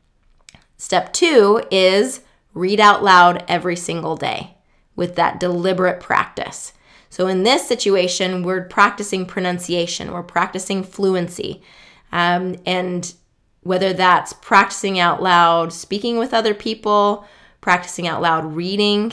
Step 0.77 1.11
two 1.11 1.61
is 1.71 2.21
read 2.59 2.79
out 2.79 3.03
loud 3.03 3.43
every 3.47 3.75
single 3.75 4.15
day 4.15 4.55
with 4.95 5.15
that 5.15 5.39
deliberate 5.39 5.99
practice. 5.99 6.73
So, 7.09 7.27
in 7.27 7.43
this 7.43 7.67
situation, 7.67 8.43
we're 8.43 8.65
practicing 8.65 9.25
pronunciation, 9.25 10.11
we're 10.11 10.23
practicing 10.23 10.83
fluency. 10.83 11.63
Um, 12.11 12.57
and 12.65 13.13
whether 13.61 13.93
that's 13.93 14.33
practicing 14.33 14.99
out 14.99 15.21
loud, 15.21 15.73
speaking 15.73 16.17
with 16.17 16.33
other 16.33 16.53
people, 16.53 17.25
practicing 17.61 18.07
out 18.07 18.21
loud 18.21 18.55
reading, 18.55 19.11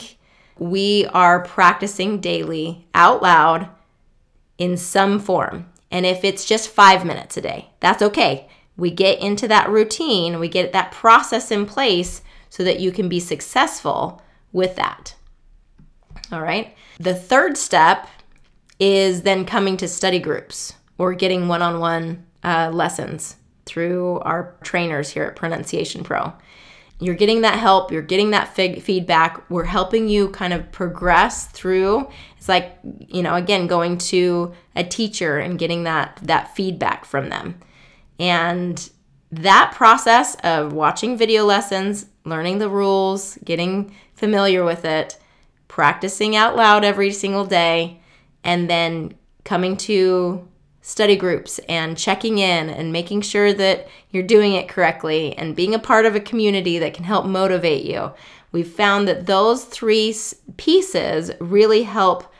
we 0.57 1.05
are 1.07 1.43
practicing 1.43 2.19
daily 2.19 2.87
out 2.93 3.21
loud 3.21 3.69
in 4.57 4.77
some 4.77 5.19
form. 5.19 5.67
And 5.91 6.05
if 6.05 6.23
it's 6.23 6.45
just 6.45 6.69
five 6.69 7.05
minutes 7.05 7.37
a 7.37 7.41
day, 7.41 7.69
that's 7.79 8.01
okay. 8.01 8.49
We 8.75 8.91
get 8.91 9.19
into 9.19 9.47
that 9.47 9.69
routine, 9.69 10.39
we 10.39 10.49
get 10.49 10.71
that 10.73 10.91
process 10.91 11.51
in 11.51 11.65
place 11.65 12.21
so 12.57 12.63
that 12.63 12.79
you 12.79 12.91
can 12.91 13.07
be 13.07 13.19
successful 13.19 14.19
with 14.51 14.75
that. 14.77 15.13
All 16.31 16.41
right. 16.41 16.75
The 16.99 17.13
third 17.13 17.55
step 17.55 18.07
is 18.79 19.21
then 19.21 19.45
coming 19.45 19.77
to 19.77 19.87
study 19.87 20.17
groups 20.17 20.73
or 20.97 21.13
getting 21.13 21.47
one 21.47 21.61
on 21.61 21.79
one 21.79 22.25
lessons 22.43 23.35
through 23.67 24.21
our 24.21 24.55
trainers 24.63 25.11
here 25.11 25.25
at 25.25 25.35
Pronunciation 25.35 26.03
Pro. 26.03 26.33
You're 26.99 27.13
getting 27.13 27.41
that 27.41 27.59
help, 27.59 27.91
you're 27.91 28.01
getting 28.01 28.31
that 28.31 28.55
fig- 28.55 28.81
feedback. 28.81 29.47
We're 29.51 29.65
helping 29.65 30.09
you 30.09 30.29
kind 30.29 30.51
of 30.51 30.71
progress 30.71 31.45
through. 31.49 32.09
It's 32.37 32.49
like, 32.49 32.75
you 33.07 33.21
know, 33.21 33.35
again, 33.35 33.67
going 33.67 33.99
to 33.99 34.51
a 34.75 34.83
teacher 34.83 35.37
and 35.37 35.59
getting 35.59 35.83
that 35.83 36.17
that 36.23 36.55
feedback 36.55 37.05
from 37.05 37.29
them. 37.29 37.59
And 38.17 38.89
that 39.31 39.73
process 39.75 40.35
of 40.43 40.73
watching 40.73 41.17
video 41.17 41.45
lessons, 41.45 42.07
learning 42.27 42.59
the 42.59 42.69
rules, 42.69 43.37
getting 43.43 43.93
familiar 44.13 44.63
with 44.63 44.85
it, 44.85 45.17
practicing 45.67 46.35
out 46.35 46.55
loud 46.55 46.83
every 46.83 47.11
single 47.11 47.45
day, 47.45 47.99
and 48.43 48.69
then 48.69 49.13
coming 49.43 49.77
to 49.77 50.47
study 50.81 51.17
groups 51.17 51.59
and 51.67 51.97
checking 51.97 52.37
in 52.37 52.69
and 52.69 52.93
making 52.93 53.21
sure 53.21 53.51
that 53.51 53.87
you're 54.09 54.23
doing 54.23 54.53
it 54.53 54.69
correctly 54.69 55.37
and 55.37 55.55
being 55.55 55.75
a 55.75 55.79
part 55.79 56.05
of 56.05 56.15
a 56.15 56.19
community 56.19 56.79
that 56.79 56.93
can 56.93 57.03
help 57.03 57.25
motivate 57.25 57.83
you. 57.83 58.11
We've 58.53 58.67
found 58.67 59.07
that 59.07 59.25
those 59.25 59.65
three 59.65 60.15
pieces 60.55 61.31
really 61.39 61.83
help 61.83 62.31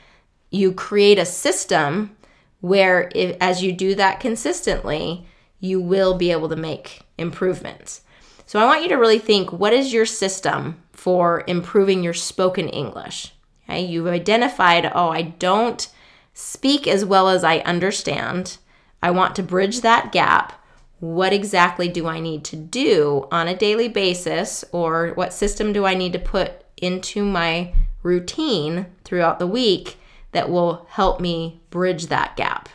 you 0.50 0.72
create 0.72 1.20
a 1.20 1.26
system 1.26 2.16
where 2.62 3.12
if, 3.14 3.36
as 3.42 3.62
you 3.62 3.74
do 3.74 3.96
that 3.96 4.20
consistently, 4.20 5.28
you 5.60 5.82
will 5.82 6.18
be 6.18 6.32
able 6.32 6.50
to 6.50 6.56
make 6.56 7.02
improvements. 7.18 8.02
So 8.48 8.60
I 8.60 8.66
want 8.66 8.82
you 8.82 8.88
to 8.90 8.96
really 8.96 9.20
think 9.20 9.52
what 9.52 9.74
is 9.74 9.92
your 9.92 10.06
system 10.06 10.82
for 10.94 11.44
improving 11.48 12.02
your 12.02 12.14
spoken 12.14 12.70
English? 12.70 13.34
Okay, 13.70 13.84
you've 13.84 14.08
identified, 14.08 14.90
oh, 14.96 15.10
I 15.10 15.22
don't 15.24 15.86
speak 16.34 16.88
as 16.88 17.04
well 17.04 17.28
as 17.28 17.44
I 17.44 17.58
understand. 17.60 18.58
I 19.04 19.12
want 19.12 19.36
to 19.36 19.44
bridge 19.44 19.82
that 19.82 20.14
gap. 20.14 20.64
What 21.02 21.34
exactly 21.34 21.90
do 21.90 22.08
I 22.08 22.22
need 22.22 22.46
to 22.46 22.56
do 22.56 23.28
on 23.34 23.50
a 23.50 23.58
daily 23.58 23.90
basis, 23.90 24.64
or 24.72 25.10
what 25.10 25.34
system 25.34 25.74
do 25.74 25.86
I 25.86 25.94
need 25.94 26.14
to 26.14 26.20
put 26.20 26.64
into 26.78 27.26
my 27.26 27.74
routine 28.02 28.86
throughout 29.04 29.40
the 29.40 29.46
week 29.46 29.98
that 30.32 30.50
will 30.50 30.88
help 30.92 31.20
me 31.20 31.60
bridge 31.70 32.08
that 32.08 32.38
gap? 32.38 32.70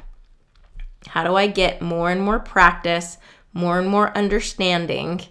How 1.07 1.25
do 1.25 1.35
I 1.35 1.47
get 1.47 1.81
more 1.81 2.11
and 2.11 2.21
more 2.21 2.41
practice, 2.41 3.17
more 3.55 3.79
and 3.79 3.89
more 3.89 4.15
understanding 4.15 5.23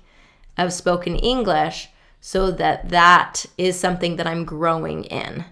of 0.62 0.74
spoken 0.74 1.15
English 1.15 1.89
so 2.19 2.52
that 2.52 2.89
that 2.89 3.45
is 3.58 3.80
something 3.80 4.15
that 4.17 4.28
I'm 4.28 4.45
growing 4.45 5.06
in? 5.06 5.45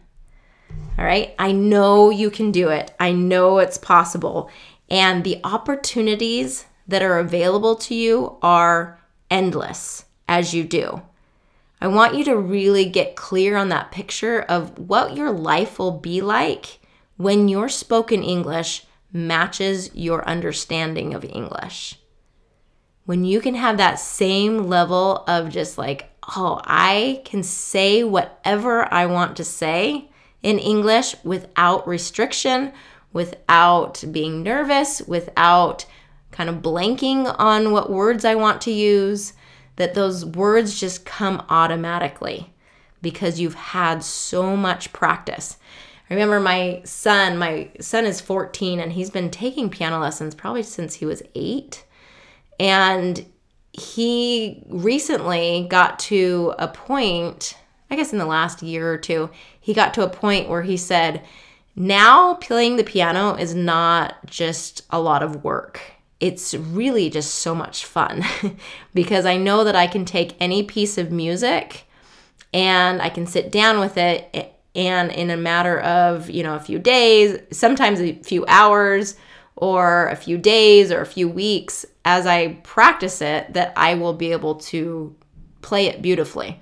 All 0.98 1.06
right. 1.06 1.34
I 1.40 1.52
know 1.52 2.10
you 2.10 2.30
can 2.30 2.52
do 2.52 2.70
it. 2.70 2.94
I 3.00 3.12
know 3.12 3.60
it's 3.60 3.78
possible. 3.78 4.50
And 4.90 5.24
the 5.24 5.40
opportunities 5.44 6.66
that 6.88 7.02
are 7.02 7.20
available 7.20 7.76
to 7.76 7.96
you 7.96 8.38
are 8.42 9.00
endless 9.30 10.06
as 10.28 10.54
you 10.54 10.64
do. 10.64 11.02
I 11.82 11.88
want 11.88 12.16
you 12.16 12.26
to 12.26 12.36
really 12.36 12.86
get 12.86 13.16
clear 13.16 13.56
on 13.56 13.70
that 13.70 13.92
picture 13.92 14.42
of 14.42 14.78
what 14.78 15.16
your 15.16 15.32
life 15.32 15.80
will 15.80 15.98
be 15.98 16.20
like 16.20 16.80
when 17.16 17.48
your 17.48 17.70
spoken 17.70 18.24
English 18.24 18.86
matches 19.14 19.94
your 19.94 20.28
understanding 20.28 21.14
of 21.14 21.24
English. 21.24 21.99
When 23.10 23.26
you 23.26 23.42
can 23.42 23.56
have 23.56 23.78
that 23.78 24.00
same 24.00 24.68
level 24.68 25.24
of 25.28 25.50
just 25.50 25.80
like, 25.80 26.12
oh, 26.36 26.62
I 26.64 27.24
can 27.26 27.42
say 27.42 28.04
whatever 28.04 28.88
I 28.94 29.08
want 29.08 29.36
to 29.38 29.44
say 29.44 30.12
in 30.44 30.60
English 30.60 31.16
without 31.24 31.88
restriction, 31.88 32.72
without 33.12 34.04
being 34.12 34.44
nervous, 34.44 35.02
without 35.02 35.88
kind 36.30 36.52
of 36.52 36.58
blanking 36.58 37.36
on 37.40 37.72
what 37.72 37.90
words 37.90 38.26
I 38.26 38.36
want 38.36 38.62
to 38.62 38.72
use, 38.72 39.34
that 39.78 39.96
those 39.96 40.24
words 40.24 40.80
just 40.80 41.04
come 41.04 41.44
automatically 41.50 42.54
because 43.02 43.40
you've 43.40 43.56
had 43.56 44.04
so 44.04 44.56
much 44.56 44.94
practice. 44.94 45.58
I 46.12 46.14
remember 46.14 46.40
my 46.40 46.84
son, 46.86 47.40
my 47.40 47.72
son 47.82 48.06
is 48.06 48.22
14 48.22 48.80
and 48.80 48.94
he's 48.94 49.10
been 49.10 49.32
taking 49.32 49.72
piano 49.72 49.98
lessons 50.00 50.36
probably 50.36 50.62
since 50.62 50.94
he 50.94 51.08
was 51.08 51.24
8. 51.34 51.86
And 52.60 53.26
he 53.72 54.64
recently 54.68 55.68
got 55.70 56.00
to 56.00 56.54
a 56.60 56.68
point, 56.68 57.58
I 57.90 57.96
guess 57.96 58.12
in 58.12 58.20
the 58.20 58.26
last 58.26 58.62
year 58.62 58.92
or 58.92 58.98
two, 58.98 59.30
he 59.60 59.74
got 59.74 59.94
to 59.96 60.04
a 60.04 60.10
point 60.10 60.50
where 60.50 60.64
he 60.64 60.78
said, 60.78 61.24
now 61.76 62.34
playing 62.36 62.76
the 62.76 62.84
piano 62.84 63.36
is 63.36 63.56
not 63.56 64.26
just 64.26 64.82
a 64.90 65.00
lot 65.00 65.24
of 65.24 65.44
work. 65.44 65.80
It's 66.20 66.54
really 66.54 67.10
just 67.10 67.36
so 67.36 67.56
much 67.56 67.86
fun 67.86 68.26
because 68.94 69.26
I 69.26 69.38
know 69.38 69.64
that 69.64 69.76
I 69.76 69.88
can 69.88 70.04
take 70.04 70.36
any 70.42 70.64
piece 70.64 70.98
of 70.98 71.12
music 71.12 71.86
and 72.54 73.02
I 73.02 73.08
can 73.08 73.26
sit 73.26 73.52
down 73.52 73.80
with 73.80 73.98
it 73.98 74.54
and 74.76 75.12
in 75.12 75.30
a 75.30 75.38
matter 75.38 75.80
of, 75.80 76.30
you 76.30 76.44
know, 76.44 76.56
a 76.56 76.60
few 76.60 76.80
days, 76.80 77.40
sometimes 77.52 78.02
a 78.02 78.14
few 78.16 78.46
hours 78.48 79.16
or 79.60 80.08
a 80.08 80.16
few 80.16 80.38
days 80.38 80.90
or 80.90 81.02
a 81.02 81.06
few 81.06 81.28
weeks 81.28 81.86
as 82.06 82.26
I 82.26 82.54
practice 82.64 83.22
it 83.22 83.54
that 83.54 83.74
I 83.76 83.96
will 83.96 84.14
be 84.14 84.32
able 84.32 84.56
to 84.56 85.14
play 85.62 85.88
it 85.88 86.02
beautifully. 86.02 86.60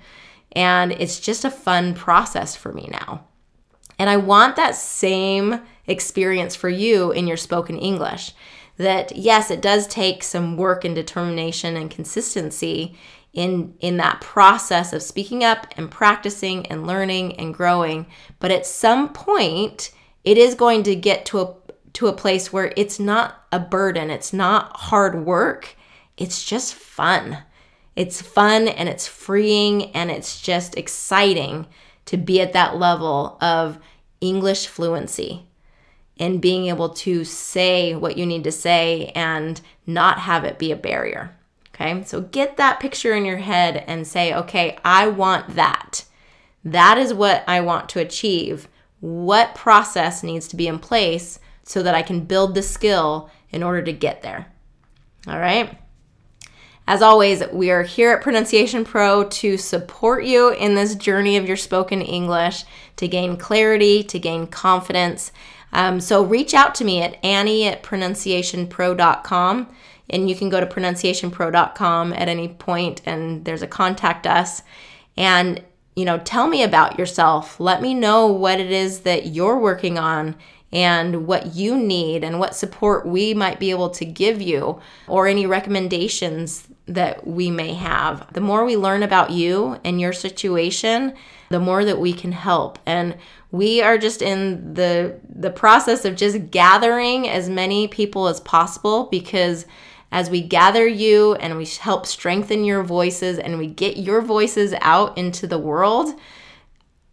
And 0.52 0.90
it's 0.90 1.20
just 1.20 1.44
a 1.44 1.50
fun 1.50 1.94
process 1.94 2.56
for 2.56 2.72
me 2.72 2.88
now. 2.90 3.24
And 4.00 4.10
I 4.10 4.16
want 4.16 4.56
that 4.56 4.74
same 4.74 5.60
experience 5.86 6.56
for 6.56 6.68
you 6.68 7.12
in 7.12 7.28
your 7.28 7.36
spoken 7.36 7.78
English. 7.78 8.32
That 8.76 9.16
yes, 9.16 9.50
it 9.50 9.62
does 9.62 9.86
take 9.86 10.22
some 10.22 10.56
work 10.56 10.84
and 10.84 10.94
determination 10.94 11.76
and 11.76 11.90
consistency 11.90 12.96
in 13.32 13.74
in 13.80 13.96
that 13.98 14.20
process 14.20 14.92
of 14.92 15.02
speaking 15.02 15.44
up 15.44 15.66
and 15.76 15.90
practicing 15.90 16.66
and 16.66 16.86
learning 16.86 17.36
and 17.36 17.54
growing, 17.54 18.06
but 18.40 18.50
at 18.50 18.66
some 18.66 19.12
point 19.12 19.92
it 20.24 20.36
is 20.36 20.54
going 20.54 20.82
to 20.82 20.94
get 20.94 21.24
to 21.26 21.40
a 21.40 21.54
to 21.94 22.06
a 22.06 22.12
place 22.12 22.52
where 22.52 22.72
it's 22.76 22.98
not 22.98 23.46
a 23.52 23.58
burden, 23.58 24.10
it's 24.10 24.32
not 24.32 24.76
hard 24.76 25.24
work, 25.24 25.76
it's 26.16 26.44
just 26.44 26.74
fun. 26.74 27.38
It's 27.96 28.22
fun 28.22 28.68
and 28.68 28.88
it's 28.88 29.08
freeing 29.08 29.90
and 29.90 30.10
it's 30.10 30.40
just 30.40 30.76
exciting 30.76 31.66
to 32.06 32.16
be 32.16 32.40
at 32.40 32.52
that 32.52 32.76
level 32.76 33.36
of 33.40 33.78
English 34.20 34.66
fluency 34.66 35.46
and 36.18 36.40
being 36.40 36.66
able 36.66 36.90
to 36.90 37.24
say 37.24 37.94
what 37.94 38.16
you 38.16 38.26
need 38.26 38.44
to 38.44 38.52
say 38.52 39.06
and 39.14 39.60
not 39.86 40.20
have 40.20 40.44
it 40.44 40.58
be 40.58 40.72
a 40.72 40.76
barrier. 40.76 41.36
Okay, 41.74 42.02
so 42.04 42.20
get 42.20 42.56
that 42.56 42.80
picture 42.80 43.14
in 43.14 43.24
your 43.24 43.38
head 43.38 43.84
and 43.86 44.06
say, 44.06 44.34
okay, 44.34 44.78
I 44.84 45.08
want 45.08 45.54
that. 45.54 46.04
That 46.64 46.98
is 46.98 47.14
what 47.14 47.44
I 47.46 47.60
want 47.60 47.88
to 47.90 48.00
achieve. 48.00 48.68
What 49.00 49.54
process 49.54 50.24
needs 50.24 50.48
to 50.48 50.56
be 50.56 50.66
in 50.66 50.80
place 50.80 51.38
so 51.68 51.82
that 51.82 51.94
I 51.94 52.00
can 52.00 52.20
build 52.20 52.54
the 52.54 52.62
skill 52.62 53.28
in 53.50 53.62
order 53.62 53.82
to 53.82 53.92
get 53.92 54.22
there? 54.22 54.50
All 55.26 55.38
right. 55.38 55.78
As 56.86 57.02
always, 57.02 57.46
we 57.52 57.70
are 57.70 57.82
here 57.82 58.12
at 58.12 58.22
Pronunciation 58.22 58.86
Pro 58.86 59.24
to 59.24 59.58
support 59.58 60.24
you 60.24 60.48
in 60.48 60.74
this 60.74 60.94
journey 60.94 61.36
of 61.36 61.46
your 61.46 61.58
spoken 61.58 62.00
English, 62.00 62.64
to 62.96 63.06
gain 63.06 63.36
clarity, 63.36 64.02
to 64.04 64.18
gain 64.18 64.46
confidence. 64.46 65.30
Um, 65.74 66.00
so 66.00 66.24
reach 66.24 66.54
out 66.54 66.74
to 66.76 66.84
me 66.84 67.02
at 67.02 67.22
Annie 67.22 67.66
at 67.66 67.82
pronunciationpro.com. 67.82 69.68
And 70.08 70.30
you 70.30 70.34
can 70.34 70.48
go 70.48 70.58
to 70.58 70.66
pronunciationpro.com 70.66 72.14
at 72.14 72.28
any 72.28 72.48
point 72.48 73.02
and 73.04 73.44
there's 73.44 73.60
a 73.60 73.66
contact 73.66 74.26
us. 74.26 74.62
And, 75.18 75.62
you 75.94 76.06
know, 76.06 76.16
tell 76.16 76.46
me 76.46 76.62
about 76.62 76.98
yourself. 76.98 77.60
Let 77.60 77.82
me 77.82 77.92
know 77.92 78.28
what 78.28 78.58
it 78.58 78.70
is 78.70 79.00
that 79.00 79.26
you're 79.26 79.58
working 79.58 79.98
on 79.98 80.34
and 80.72 81.26
what 81.26 81.54
you 81.54 81.76
need 81.76 82.22
and 82.22 82.38
what 82.38 82.54
support 82.54 83.06
we 83.06 83.32
might 83.32 83.58
be 83.58 83.70
able 83.70 83.90
to 83.90 84.04
give 84.04 84.42
you 84.42 84.80
or 85.06 85.26
any 85.26 85.46
recommendations 85.46 86.68
that 86.86 87.26
we 87.26 87.50
may 87.50 87.74
have. 87.74 88.32
The 88.32 88.40
more 88.40 88.64
we 88.64 88.76
learn 88.76 89.02
about 89.02 89.30
you 89.30 89.78
and 89.84 90.00
your 90.00 90.12
situation, 90.12 91.14
the 91.50 91.60
more 91.60 91.84
that 91.84 92.00
we 92.00 92.12
can 92.12 92.32
help. 92.32 92.78
And 92.86 93.16
we 93.50 93.80
are 93.80 93.96
just 93.96 94.20
in 94.20 94.74
the 94.74 95.18
the 95.28 95.50
process 95.50 96.04
of 96.04 96.16
just 96.16 96.50
gathering 96.50 97.28
as 97.28 97.48
many 97.48 97.88
people 97.88 98.28
as 98.28 98.40
possible 98.40 99.04
because 99.04 99.64
as 100.10 100.30
we 100.30 100.42
gather 100.42 100.86
you 100.86 101.34
and 101.34 101.56
we 101.56 101.66
help 101.66 102.06
strengthen 102.06 102.64
your 102.64 102.82
voices 102.82 103.38
and 103.38 103.58
we 103.58 103.66
get 103.66 103.98
your 103.98 104.22
voices 104.22 104.74
out 104.80 105.16
into 105.16 105.46
the 105.46 105.58
world, 105.58 106.18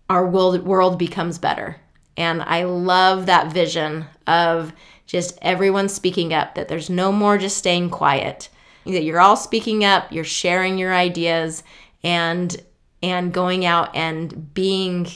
our 0.10 0.28
world 0.28 0.63
world 0.63 0.98
becomes 1.00 1.38
better. 1.38 1.78
And 2.17 2.41
I 2.41 2.63
love 2.63 3.25
that 3.25 3.51
vision 3.51 4.06
of 4.25 4.73
just 5.06 5.38
everyone 5.41 5.89
speaking 5.89 6.34
up, 6.34 6.56
that 6.56 6.67
there's 6.67 6.89
no 6.89 7.12
more 7.12 7.38
just 7.38 7.58
staying 7.58 7.89
quiet. 7.89 8.49
That 8.86 9.04
you're 9.04 9.19
all 9.19 9.36
speaking 9.36 9.84
up, 9.84 10.12
you're 10.12 10.23
sharing 10.23 10.78
your 10.78 10.93
ideas 10.93 11.63
and 12.04 12.56
and 13.01 13.34
going 13.34 13.65
out 13.65 13.95
and 13.95 14.54
being 14.54 15.08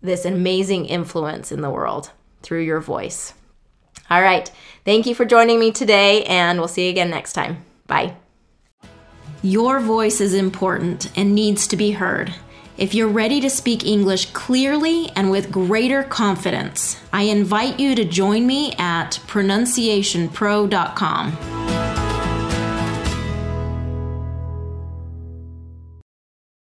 this 0.00 0.24
amazing 0.24 0.86
influence 0.86 1.52
in 1.52 1.60
the 1.60 1.70
world 1.70 2.12
through 2.42 2.62
your 2.62 2.80
voice. 2.80 3.34
All 4.08 4.22
right. 4.22 4.50
Thank 4.84 5.06
you 5.06 5.14
for 5.14 5.24
joining 5.24 5.60
me 5.60 5.70
today, 5.70 6.24
and 6.24 6.58
we'll 6.58 6.68
see 6.68 6.84
you 6.84 6.90
again 6.90 7.10
next 7.10 7.34
time. 7.34 7.64
Bye. 7.86 8.16
Your 9.42 9.80
voice 9.80 10.20
is 10.20 10.34
important 10.34 11.10
and 11.16 11.34
needs 11.34 11.66
to 11.68 11.76
be 11.76 11.92
heard. 11.92 12.34
If 12.80 12.94
you're 12.94 13.08
ready 13.08 13.40
to 13.42 13.50
speak 13.50 13.84
English 13.84 14.30
clearly 14.30 15.10
and 15.14 15.30
with 15.30 15.52
greater 15.52 16.02
confidence, 16.02 16.98
I 17.12 17.24
invite 17.24 17.78
you 17.78 17.94
to 17.94 18.06
join 18.06 18.46
me 18.46 18.72
at 18.78 19.20
pronunciationpro.com. 19.26 21.79